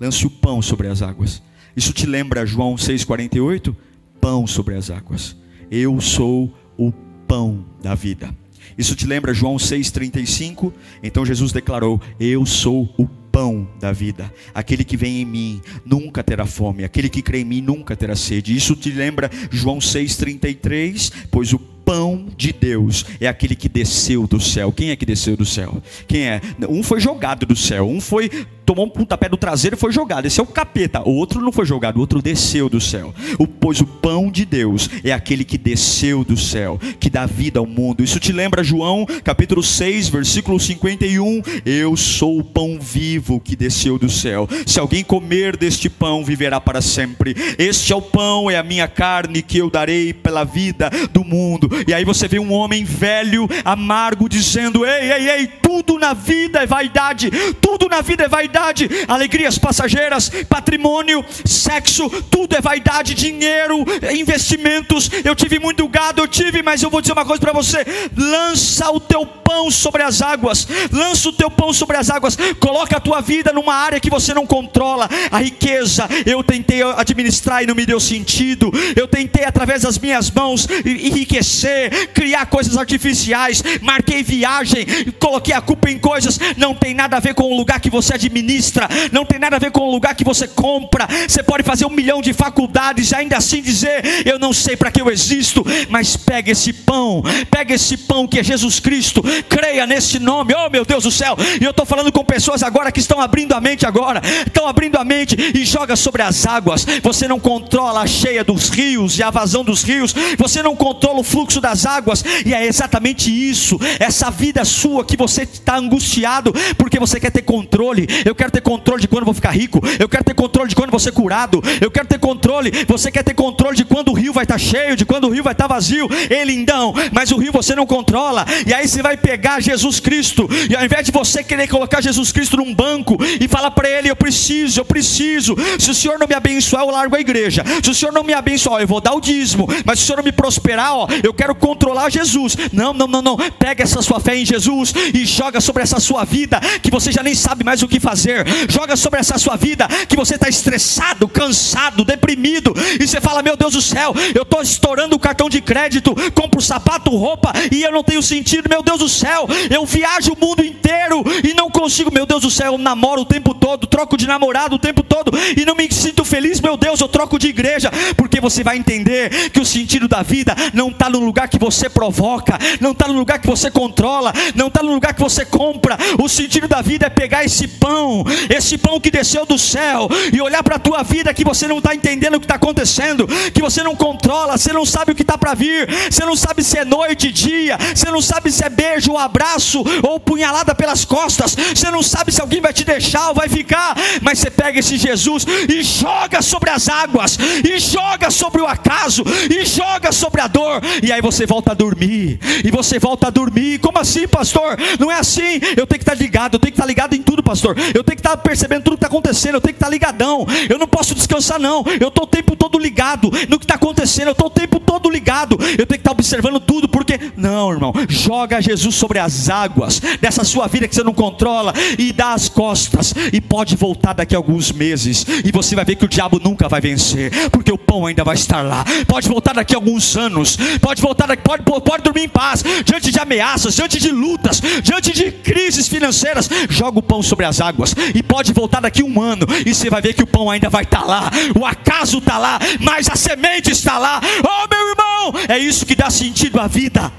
[0.00, 1.42] Lance o pão sobre as águas.
[1.76, 3.74] Isso te lembra João 6,48?
[4.20, 5.36] Pão sobre as águas.
[5.70, 6.92] Eu sou o
[7.26, 8.34] pão da vida.
[8.76, 10.72] Isso te lembra João 6,35?
[11.02, 14.32] Então Jesus declarou: Eu sou o pão da vida.
[14.54, 18.14] Aquele que vem em mim nunca terá fome, aquele que crê em mim nunca terá
[18.14, 18.54] sede.
[18.54, 21.12] Isso te lembra João 6,33?
[21.30, 24.72] Pois o pão de Deus é aquele que desceu do céu.
[24.72, 25.82] Quem é que desceu do céu?
[26.06, 26.40] Quem é?
[26.68, 28.30] Um foi jogado do céu, um foi
[28.64, 30.26] tomou um pontapé do traseiro e foi jogado.
[30.26, 31.02] Esse é o capeta.
[31.02, 33.14] O outro não foi jogado, o outro desceu do céu.
[33.38, 37.58] O, pois o pão de Deus é aquele que desceu do céu, que dá vida
[37.58, 38.02] ao mundo.
[38.02, 41.42] Isso te lembra João, capítulo 6, versículo 51?
[41.64, 44.48] Eu sou o pão vivo que desceu do céu.
[44.66, 47.34] Se alguém comer deste pão, viverá para sempre.
[47.58, 51.68] Este é o pão, é a minha carne que eu darei pela vida do mundo.
[51.86, 56.62] E aí você vê um homem velho, amargo, dizendo: Ei, ei, ei, tudo na vida
[56.62, 63.12] é vaidade, tudo na vida é vaidade vaidade, alegrias passageiras, patrimônio, sexo, tudo é vaidade,
[63.12, 63.84] dinheiro,
[64.16, 65.10] investimentos.
[65.24, 67.84] Eu tive muito gado, eu tive, mas eu vou dizer uma coisa para você:
[68.16, 72.96] lança o teu pão sobre as águas, lança o teu pão sobre as águas, coloca
[72.96, 75.08] a tua vida numa área que você não controla.
[75.30, 78.70] A riqueza, eu tentei administrar e não me deu sentido.
[78.94, 84.86] Eu tentei através das minhas mãos enriquecer, criar coisas artificiais, marquei viagem,
[85.18, 88.14] coloquei a culpa em coisas, não tem nada a ver com o lugar que você
[88.14, 91.08] administra administra, não tem nada a ver com o lugar que você compra.
[91.26, 94.90] Você pode fazer um milhão de faculdades e ainda assim dizer: Eu não sei para
[94.90, 99.86] que eu existo, mas pega esse pão, pega esse pão que é Jesus Cristo, creia
[99.86, 101.36] nesse nome, oh meu Deus do céu.
[101.60, 104.96] E eu estou falando com pessoas agora que estão abrindo a mente agora, estão abrindo
[104.96, 106.86] a mente e joga sobre as águas.
[107.02, 111.20] Você não controla a cheia dos rios e a vazão dos rios, você não controla
[111.20, 116.52] o fluxo das águas, e é exatamente isso, essa vida sua que você está angustiado
[116.76, 119.80] porque você quer ter controle, eu quero ter controle de quando eu vou ficar rico.
[119.98, 121.62] Eu quero ter controle de quando eu vou ser curado.
[121.80, 122.70] Eu quero ter controle.
[122.86, 125.42] Você quer ter controle de quando o rio vai estar cheio, de quando o rio
[125.42, 126.08] vai estar vazio.
[126.30, 128.44] Ele não, mas o rio você não controla.
[128.66, 130.48] E aí você vai pegar Jesus Cristo.
[130.68, 134.08] E ao invés de você querer colocar Jesus Cristo num banco e falar para ele:
[134.08, 135.56] Eu preciso, eu preciso.
[135.78, 137.64] Se o Senhor não me abençoar, eu largo a igreja.
[137.82, 139.68] Se o Senhor não me abençoar, eu vou dar o dízimo.
[139.84, 142.56] Mas se o Senhor não me prosperar, ó, eu quero controlar Jesus.
[142.72, 143.36] Não, não, não, não.
[143.58, 147.22] Pega essa sua fé em Jesus e joga sobre essa sua vida que você já
[147.22, 148.44] nem sabe mais o que fazer fazer.
[148.70, 152.72] Joga sobre essa sua vida que você está estressado, cansado, deprimido.
[152.98, 156.60] E você fala: Meu Deus do céu, eu estou estourando o cartão de crédito, compro
[156.60, 158.68] sapato, roupa e eu não tenho sentido.
[158.68, 162.12] Meu Deus do céu, eu viajo o mundo inteiro e não consigo.
[162.12, 165.32] Meu Deus do céu, eu namoro o tempo todo, troco de namorado o tempo todo
[165.56, 166.60] e não me sinto feliz.
[166.60, 167.90] Meu Deus, eu troco de igreja.
[168.16, 171.90] Porque você vai entender que o sentido da vida não está no lugar que você
[171.90, 175.98] provoca, não está no lugar que você controla, não está no lugar que você compra.
[176.22, 178.24] O sentido da vida é pegar esse pão pão,
[178.54, 181.78] esse pão que desceu do céu, e olhar para a tua vida que você não
[181.78, 185.22] está entendendo o que está acontecendo, que você não controla, você não sabe o que
[185.22, 188.68] está para vir, você não sabe se é noite, dia, você não sabe se é
[188.68, 193.28] beijo, ou abraço, ou punhalada pelas costas, você não sabe se alguém vai te deixar
[193.28, 198.30] ou vai ficar, mas você pega esse Jesus e joga sobre as águas, e joga
[198.30, 202.70] sobre o acaso, e joga sobre a dor, e aí você volta a dormir, e
[202.70, 203.78] você volta a dormir.
[203.78, 204.76] Como assim, pastor?
[204.98, 205.60] Não é assim.
[205.76, 208.16] Eu tenho que estar ligado, eu tenho que estar ligado em tudo, pastor eu tenho
[208.16, 211.14] que estar percebendo tudo que está acontecendo, eu tenho que estar ligadão, eu não posso
[211.14, 211.84] descansar, não.
[212.00, 215.10] Eu estou o tempo todo ligado no que está acontecendo, eu estou o tempo todo
[215.10, 220.00] ligado, eu tenho que estar observando tudo, porque, não, irmão, joga Jesus sobre as águas
[220.20, 224.34] dessa sua vida que você não controla, e dá as costas e pode voltar daqui
[224.34, 227.78] a alguns meses e você vai ver que o diabo nunca vai vencer, porque o
[227.78, 228.84] pão ainda vai estar lá.
[229.06, 233.10] Pode voltar daqui a alguns anos, pode voltar daqui, pode, pode dormir em paz diante
[233.10, 236.48] de ameaças, diante de lutas, diante de crises financeiras.
[236.68, 240.00] Joga o pão sobre as águas e pode voltar daqui um ano e você vai
[240.00, 241.30] ver que o pão ainda vai estar lá.
[241.58, 244.20] O acaso está lá, mas a semente está lá.
[244.42, 247.12] Oh meu irmão, é isso que dá sentido à vida.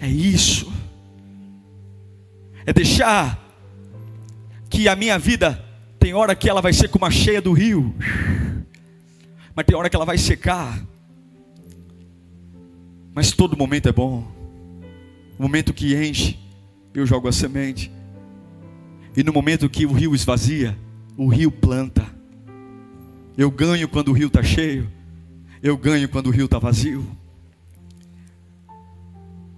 [0.00, 0.72] É isso.
[2.66, 3.38] É deixar
[4.68, 5.62] que a minha vida
[5.98, 7.94] tem hora que ela vai ser como a cheia do rio,
[9.54, 10.82] mas tem hora que ela vai secar.
[13.14, 14.26] Mas todo momento é bom.
[15.38, 16.38] O momento que enche,
[16.94, 17.90] eu jogo a semente.
[19.16, 20.76] E no momento que o rio esvazia,
[21.16, 22.06] o rio planta.
[23.36, 24.88] Eu ganho quando o rio está cheio.
[25.62, 27.04] Eu ganho quando o rio está vazio.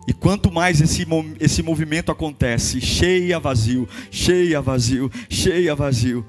[0.06, 1.06] E quanto mais esse,
[1.40, 6.26] esse movimento acontece, cheia vazio, cheia vazio, cheia vazio,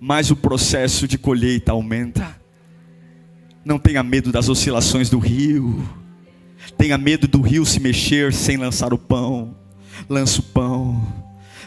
[0.00, 2.40] mais o processo de colheita aumenta.
[3.64, 5.82] Não tenha medo das oscilações do rio.
[6.76, 9.56] Tenha medo do rio se mexer sem lançar o pão.
[10.08, 11.23] Lança o pão.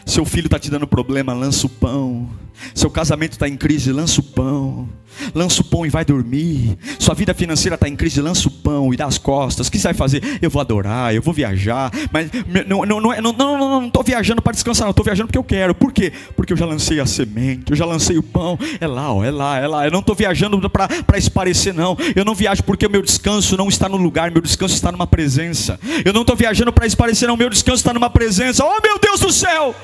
[0.08, 2.26] Seu filho está te dando problema, lança o pão.
[2.74, 4.88] Seu casamento está em crise, lança o pão.
[5.34, 6.78] Lança o pão e vai dormir.
[6.98, 9.68] Sua vida financeira está em crise, lança o pão e dá as costas.
[9.68, 10.38] O que você vai fazer?
[10.40, 11.92] Eu vou adorar, eu vou viajar.
[12.10, 12.30] Mas
[12.66, 14.92] não estou não, não, não, não, não, viajando para descansar, não.
[14.92, 15.74] Estou viajando porque eu quero.
[15.74, 16.10] Por quê?
[16.34, 18.58] Porque eu já lancei a semente, eu já lancei o pão.
[18.80, 19.84] É lá, ó, é lá, é lá.
[19.84, 21.94] Eu não estou viajando para esparecer, não.
[22.16, 25.06] Eu não viajo porque o meu descanso não está no lugar, meu descanso está numa
[25.06, 25.78] presença.
[26.02, 27.36] Eu não estou viajando para esparecer, não.
[27.36, 28.64] Meu descanso está numa presença.
[28.64, 29.74] Oh, meu Deus do céu!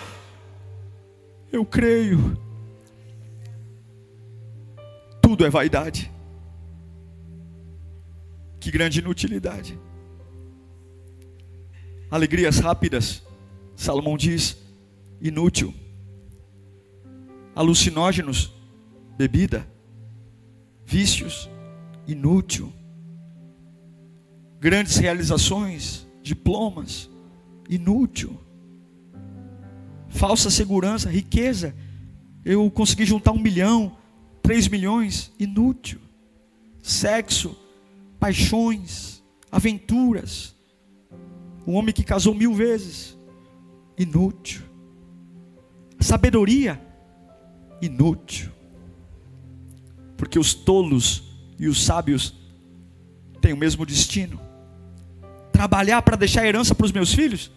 [1.55, 2.37] Eu creio
[5.23, 6.11] tudo é vaidade.
[8.59, 9.79] Que grande inutilidade.
[12.11, 13.23] Alegrias rápidas,
[13.77, 14.57] Salomão diz,
[15.21, 15.73] inútil.
[17.55, 18.53] Alucinógenos,
[19.17, 19.65] bebida.
[20.85, 21.49] Vícios,
[22.05, 22.73] inútil.
[24.59, 27.09] Grandes realizações, diplomas,
[27.71, 28.44] inútil.
[30.15, 31.75] Falsa segurança, riqueza.
[32.45, 33.97] Eu consegui juntar um milhão,
[34.43, 35.99] 3 milhões, inútil.
[36.81, 37.57] Sexo,
[38.21, 40.55] paixões, aventuras.
[41.67, 43.19] Um homem que casou mil vezes,
[43.99, 44.63] inútil.
[45.99, 46.81] Sabedoria,
[47.83, 48.53] inútil.
[50.17, 51.25] Porque os tolos
[51.59, 52.35] e os sábios
[53.41, 54.41] têm o mesmo destino.
[55.51, 57.51] Trabalhar para deixar herança para os meus filhos?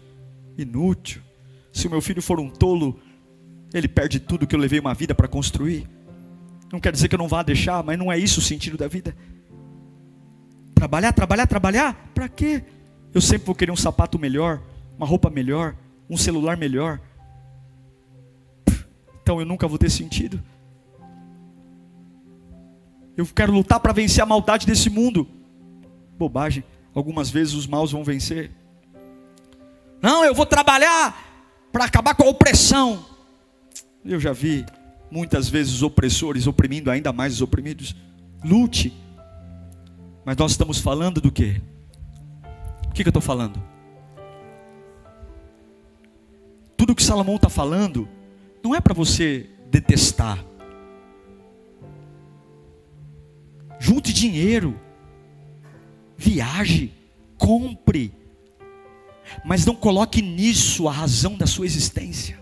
[0.56, 1.27] Inútil.
[1.78, 2.98] Se o meu filho for um tolo,
[3.72, 5.88] ele perde tudo que eu levei uma vida para construir.
[6.72, 8.88] Não quer dizer que eu não vá deixar, mas não é isso o sentido da
[8.88, 9.16] vida.
[10.74, 12.64] Trabalhar, trabalhar, trabalhar, para quê?
[13.14, 14.60] Eu sempre vou querer um sapato melhor,
[14.96, 15.76] uma roupa melhor,
[16.10, 17.00] um celular melhor.
[19.22, 20.42] Então eu nunca vou ter sentido.
[23.16, 25.28] Eu quero lutar para vencer a maldade desse mundo.
[26.18, 26.64] Bobagem.
[26.92, 28.50] Algumas vezes os maus vão vencer.
[30.02, 31.27] Não, eu vou trabalhar
[31.72, 33.04] para acabar com a opressão.
[34.04, 34.64] Eu já vi
[35.10, 37.94] muitas vezes os opressores oprimindo ainda mais os oprimidos.
[38.44, 38.92] Lute.
[40.24, 41.60] Mas nós estamos falando do quê?
[42.86, 43.62] O que, eu estou falando?
[46.76, 48.08] Tudo que Salomão está falando
[48.62, 50.44] não é para você detestar.
[53.78, 54.78] Junte dinheiro,
[56.16, 56.92] viaje,
[57.36, 58.12] compre,
[59.44, 62.38] mas não coloque nisso a razão da sua existência.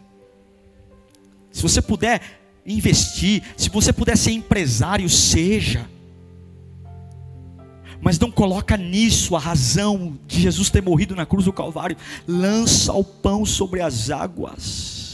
[1.50, 2.20] Se você puder
[2.66, 5.88] investir, se você puder ser empresário, seja.
[8.00, 11.96] Mas não coloca nisso a razão de Jesus ter morrido na cruz do Calvário.
[12.26, 15.05] Lança o pão sobre as águas.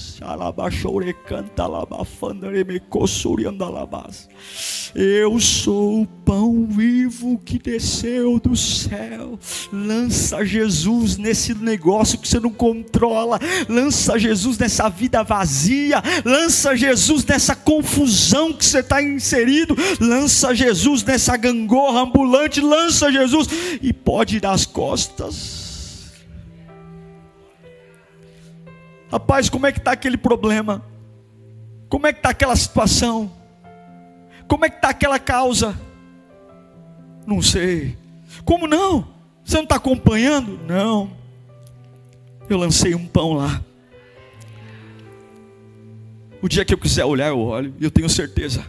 [4.94, 9.38] Eu sou o pão vivo que desceu do céu.
[9.72, 13.38] Lança Jesus nesse negócio que você não controla.
[13.68, 16.02] Lança Jesus nessa vida vazia.
[16.24, 19.74] Lança Jesus nessa confusão que você está inserido.
[19.98, 22.60] Lança Jesus nessa gangorra ambulante.
[22.60, 23.48] Lança Jesus
[23.80, 25.61] e pode dar as costas.
[29.12, 30.82] Rapaz, como é que está aquele problema?
[31.90, 33.30] Como é que está aquela situação?
[34.48, 35.78] Como é que está aquela causa?
[37.26, 37.94] Não sei.
[38.42, 39.06] Como não?
[39.44, 40.58] Você não está acompanhando?
[40.66, 41.10] Não.
[42.48, 43.62] Eu lancei um pão lá.
[46.40, 47.74] O dia que eu quiser olhar, eu olho.
[47.78, 48.64] E eu tenho certeza.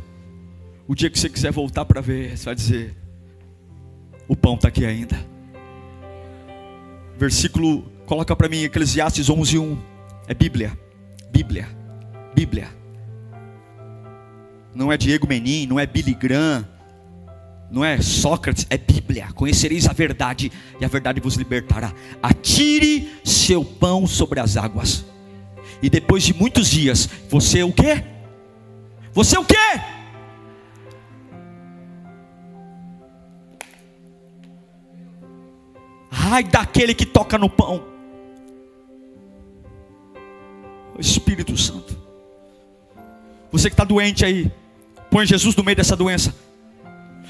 [0.85, 2.95] O dia que você quiser voltar para ver, você vai dizer:
[4.27, 5.17] O pão está aqui ainda.
[7.17, 9.92] Versículo, coloca para mim Eclesiastes 11, 1.
[10.27, 10.77] É Bíblia.
[11.31, 11.67] Bíblia.
[12.33, 12.67] Bíblia.
[14.73, 16.67] Não é Diego Menin, não é Billy Graham,
[17.69, 19.27] não é Sócrates, é Bíblia.
[19.33, 21.93] Conhecereis a verdade e a verdade vos libertará.
[22.21, 25.05] Atire seu pão sobre as águas.
[25.81, 28.03] E depois de muitos dias, você o quê?
[29.11, 29.55] Você o quê?
[36.09, 37.92] Ai daquele que toca no pão.
[40.99, 41.97] Espírito Santo.
[43.51, 44.51] Você que está doente aí,
[45.11, 46.33] põe Jesus no meio dessa doença.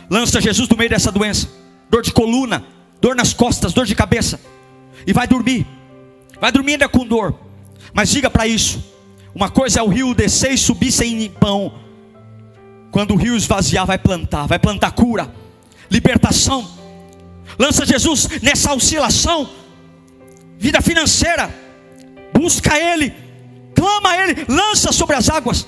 [0.09, 1.49] Lança Jesus no meio dessa doença.
[1.89, 2.65] Dor de coluna,
[3.01, 4.39] dor nas costas, dor de cabeça.
[5.05, 5.67] E vai dormir.
[6.39, 7.37] Vai dormir ainda com dor.
[7.93, 8.83] Mas diga para isso.
[9.35, 11.73] Uma coisa é o rio descer e subir sem pão.
[12.91, 15.33] Quando o rio esvaziar, vai plantar, vai plantar cura,
[15.89, 16.69] libertação.
[17.57, 19.49] Lança Jesus nessa oscilação.
[20.59, 21.53] Vida financeira.
[22.33, 23.22] Busca Ele.
[23.83, 24.45] Clama Ele.
[24.47, 25.67] Lança sobre as águas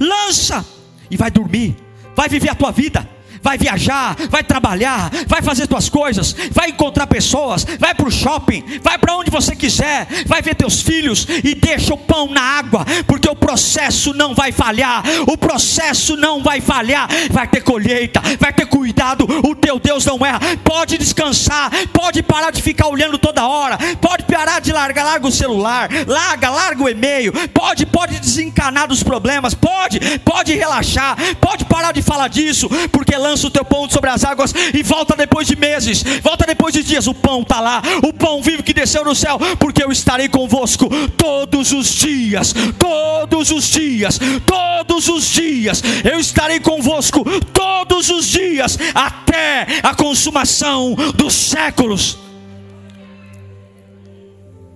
[0.00, 0.64] lança
[1.10, 1.76] e vai dormir,
[2.16, 3.08] vai viver a tua vida
[3.42, 8.64] vai viajar, vai trabalhar, vai fazer tuas coisas, vai encontrar pessoas, vai para o shopping,
[8.82, 12.84] vai para onde você quiser, vai ver teus filhos e deixa o pão na água,
[13.06, 18.52] porque o processo não vai falhar, o processo não vai falhar, vai ter colheita, vai
[18.52, 23.46] ter cuidado, o teu Deus não erra, pode descansar, pode parar de ficar olhando toda
[23.46, 28.86] hora, pode parar de largar, larga o celular, larga, larga o e-mail, pode, pode desencanar
[28.86, 33.64] dos problemas, pode, pode relaxar, pode parar de falar disso, porque lá lança o teu
[33.64, 37.06] pão sobre as águas e volta depois de meses, volta depois de dias.
[37.06, 40.88] O pão está lá, o pão vivo que desceu do céu, porque eu estarei convosco
[41.16, 45.82] todos os dias, todos os dias, todos os dias.
[46.04, 52.18] Eu estarei convosco todos os dias, até a consumação dos séculos.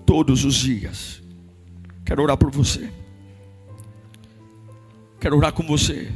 [0.07, 1.23] Todos os dias.
[2.05, 2.89] Quero orar por você.
[5.19, 6.13] Quero orar com você.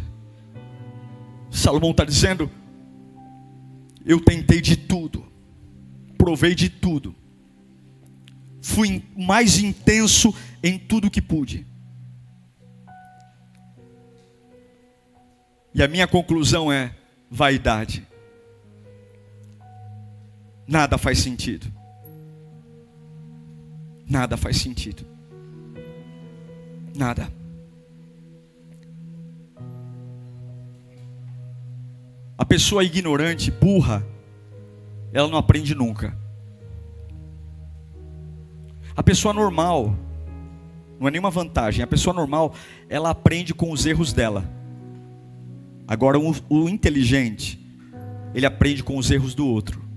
[1.51, 2.51] Salomão está dizendo:
[4.05, 5.25] Eu tentei de tudo,
[6.17, 7.15] provei de tudo,
[8.61, 11.67] fui mais intenso em tudo que pude.
[15.75, 16.95] E a minha conclusão é:
[17.31, 18.07] vaidade.
[20.67, 21.73] Nada faz sentido.
[24.07, 25.07] Nada faz sentido.
[26.95, 27.38] Nada.
[32.49, 34.05] Pessoa ignorante, burra,
[35.13, 36.17] ela não aprende nunca.
[38.97, 39.95] A pessoa normal,
[40.99, 42.55] não é nenhuma vantagem, a pessoa normal,
[42.89, 44.45] ela aprende com os erros dela.
[45.87, 47.61] Agora, o, o inteligente,
[48.35, 49.88] ele aprende com os erros do outro.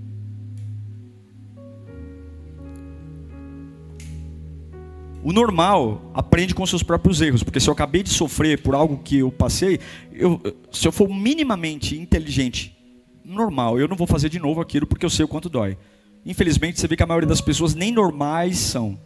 [5.22, 8.98] O normal aprende com seus próprios erros, porque se eu acabei de sofrer por algo
[8.98, 9.78] que eu passei,
[10.12, 10.40] eu,
[10.72, 12.76] se eu for minimamente inteligente,
[13.24, 15.78] normal, eu não vou fazer de novo aquilo porque eu sei o quanto dói.
[16.26, 18.98] Infelizmente, você vê que a maioria das pessoas nem normais são.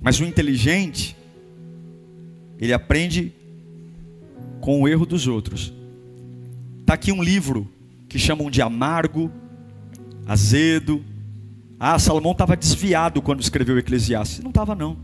[0.00, 1.16] Mas o inteligente,
[2.58, 3.32] ele aprende
[4.60, 5.72] com o erro dos outros.
[6.80, 7.70] Está aqui um livro
[8.08, 9.30] que chamam de amargo,
[10.26, 11.04] azedo,
[11.86, 14.40] ah, Salomão estava desviado quando escreveu Eclesiastes.
[14.40, 14.96] Não estava, não.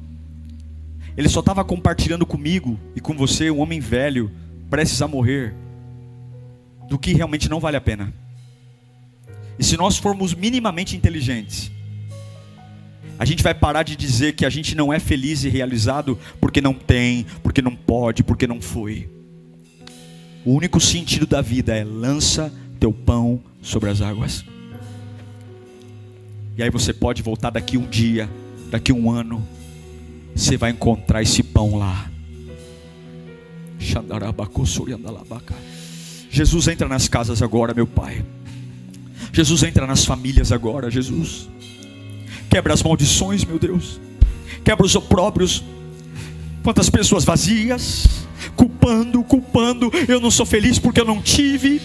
[1.14, 4.32] Ele só estava compartilhando comigo e com você, um homem velho,
[4.70, 5.54] prestes a morrer,
[6.88, 8.10] do que realmente não vale a pena.
[9.58, 11.70] E se nós formos minimamente inteligentes,
[13.18, 16.62] a gente vai parar de dizer que a gente não é feliz e realizado porque
[16.62, 19.06] não tem, porque não pode, porque não foi.
[20.46, 24.46] O único sentido da vida é lança teu pão sobre as águas.
[26.60, 28.28] E aí você pode voltar daqui um dia,
[28.70, 29.42] daqui um ano,
[30.36, 32.10] você vai encontrar esse pão lá.
[36.30, 38.22] Jesus entra nas casas agora, meu Pai.
[39.32, 41.48] Jesus entra nas famílias agora, Jesus.
[42.50, 43.98] Quebra as maldições, meu Deus.
[44.62, 45.64] Quebra os opróbrios.
[46.62, 48.06] Quantas pessoas vazias,
[48.80, 49.92] culpando, culpando.
[50.08, 51.80] Eu não sou feliz porque eu não tive.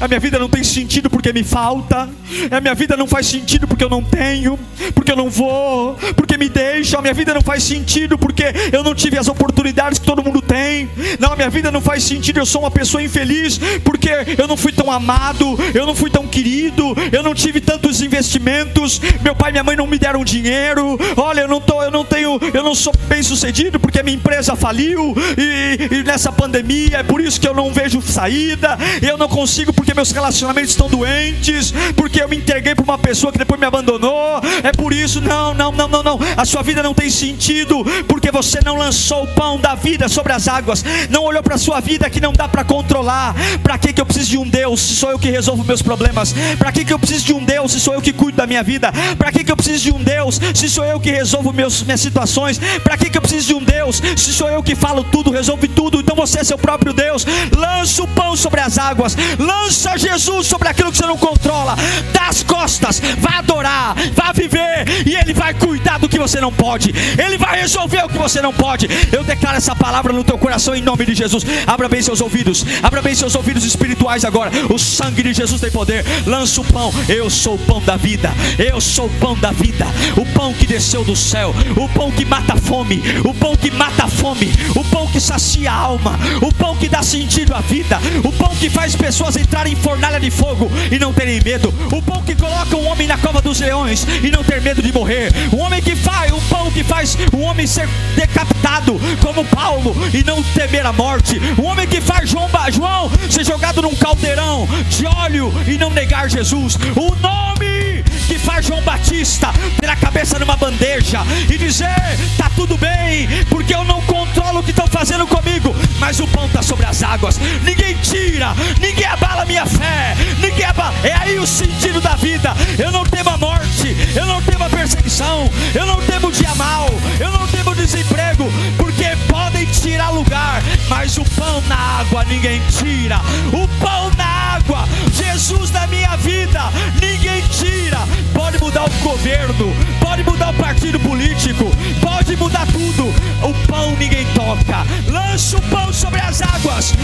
[0.00, 2.08] A minha vida não tem sentido porque me falta.
[2.50, 4.58] A minha vida não faz sentido porque eu não tenho,
[4.94, 6.98] porque eu não vou, porque me deixa.
[6.98, 10.40] A minha vida não faz sentido porque eu não tive as oportunidades que todo mundo
[10.40, 10.88] tem.
[11.20, 12.38] Não, a minha vida não faz sentido.
[12.38, 16.26] Eu sou uma pessoa infeliz porque eu não fui tão amado, eu não fui tão
[16.26, 19.00] querido, eu não tive tantos investimentos.
[19.22, 20.98] Meu pai e minha mãe não me deram dinheiro.
[21.16, 24.56] Olha, eu não tô, eu não tenho, eu não sou bem sucedido porque minha empresa
[24.56, 29.28] faliu e, e nessa pandemia, é por isso que eu não vejo saída, eu não
[29.28, 33.58] consigo porque meus relacionamentos estão doentes, porque eu me entreguei para uma pessoa que depois
[33.58, 37.10] me abandonou, é por isso, não, não, não, não, não, a sua vida não tem
[37.10, 41.56] sentido, porque você não lançou o pão da vida sobre as águas, não olhou para
[41.56, 44.48] a sua vida que não dá para controlar, para que, que eu preciso de um
[44.48, 47.44] Deus se sou eu que resolvo meus problemas, para que, que eu preciso de um
[47.44, 49.92] Deus se sou eu que cuido da minha vida, para que, que eu preciso de
[49.92, 53.54] um Deus se sou eu que resolvo meus, minhas situações, para que, eu preciso de
[53.54, 56.92] um Deus se sou eu que falo tudo, resolve tudo, então você é seu próprio
[56.92, 57.24] Deus,
[57.56, 61.76] lança o pão sobre as águas, lança Jesus sobre aquilo que você não controla,
[62.12, 66.52] dá as costas, vai adorar, vai viver, e Ele vai cuidar do que você não
[66.52, 68.88] pode, Ele vai resolver o que você não pode.
[69.12, 71.44] Eu declaro essa palavra no teu coração em nome de Jesus.
[71.66, 74.50] Abra bem seus ouvidos, abra bem seus ouvidos espirituais agora.
[74.72, 76.04] O sangue de Jesus tem poder.
[76.26, 79.86] Lança o pão, eu sou o pão da vida, eu sou o pão da vida,
[80.16, 83.70] o pão que desceu do céu, o pão que mata a fome, o pão que
[83.70, 87.60] mata a fome, o pão que sacia a alma, o pão que dá sentido à
[87.60, 91.72] vida, o pão que faz pessoas entrarem em fornalha de fogo e não terem medo,
[91.92, 94.92] o pão que coloca um homem na cova dos leões e não ter medo de
[94.92, 99.94] morrer, o homem que faz, o pão que faz o homem ser decapitado como Paulo
[100.12, 104.68] e não temer a morte, o homem que faz João, João ser jogado num caldeirão
[104.90, 109.50] de óleo e não negar Jesus, o nome que faz João Batista
[109.80, 111.20] ter a cabeça numa bandeja
[111.50, 111.96] e dizer:
[112.36, 116.44] tá tudo bem, porque eu não controlo o que estão fazendo comigo, mas o pão
[116.46, 117.38] está sobre as águas.
[117.64, 120.94] Ninguém tira, ninguém abala minha fé, ninguém abala.
[121.02, 122.54] É aí o sentido da vida.
[122.78, 126.54] Eu não temo a morte, eu não temo a perseguição, eu não temo o dia
[126.54, 126.86] mal,
[127.18, 132.60] eu não temo o desemprego, porque podem tirar lugar, mas o pão na água ninguém
[132.78, 133.20] tira.
[133.52, 134.27] O pão na
[134.68, 136.60] água, Jesus na minha vida,
[137.00, 137.98] ninguém tira.
[138.34, 141.64] Pode mudar o governo, pode mudar o partido político,
[142.00, 143.06] pode mudar tudo.
[143.42, 144.86] O pão ninguém toca.
[145.10, 146.94] Lança o pão sobre as águas.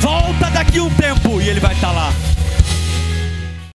[0.00, 2.12] Volta daqui um tempo e ele vai estar lá.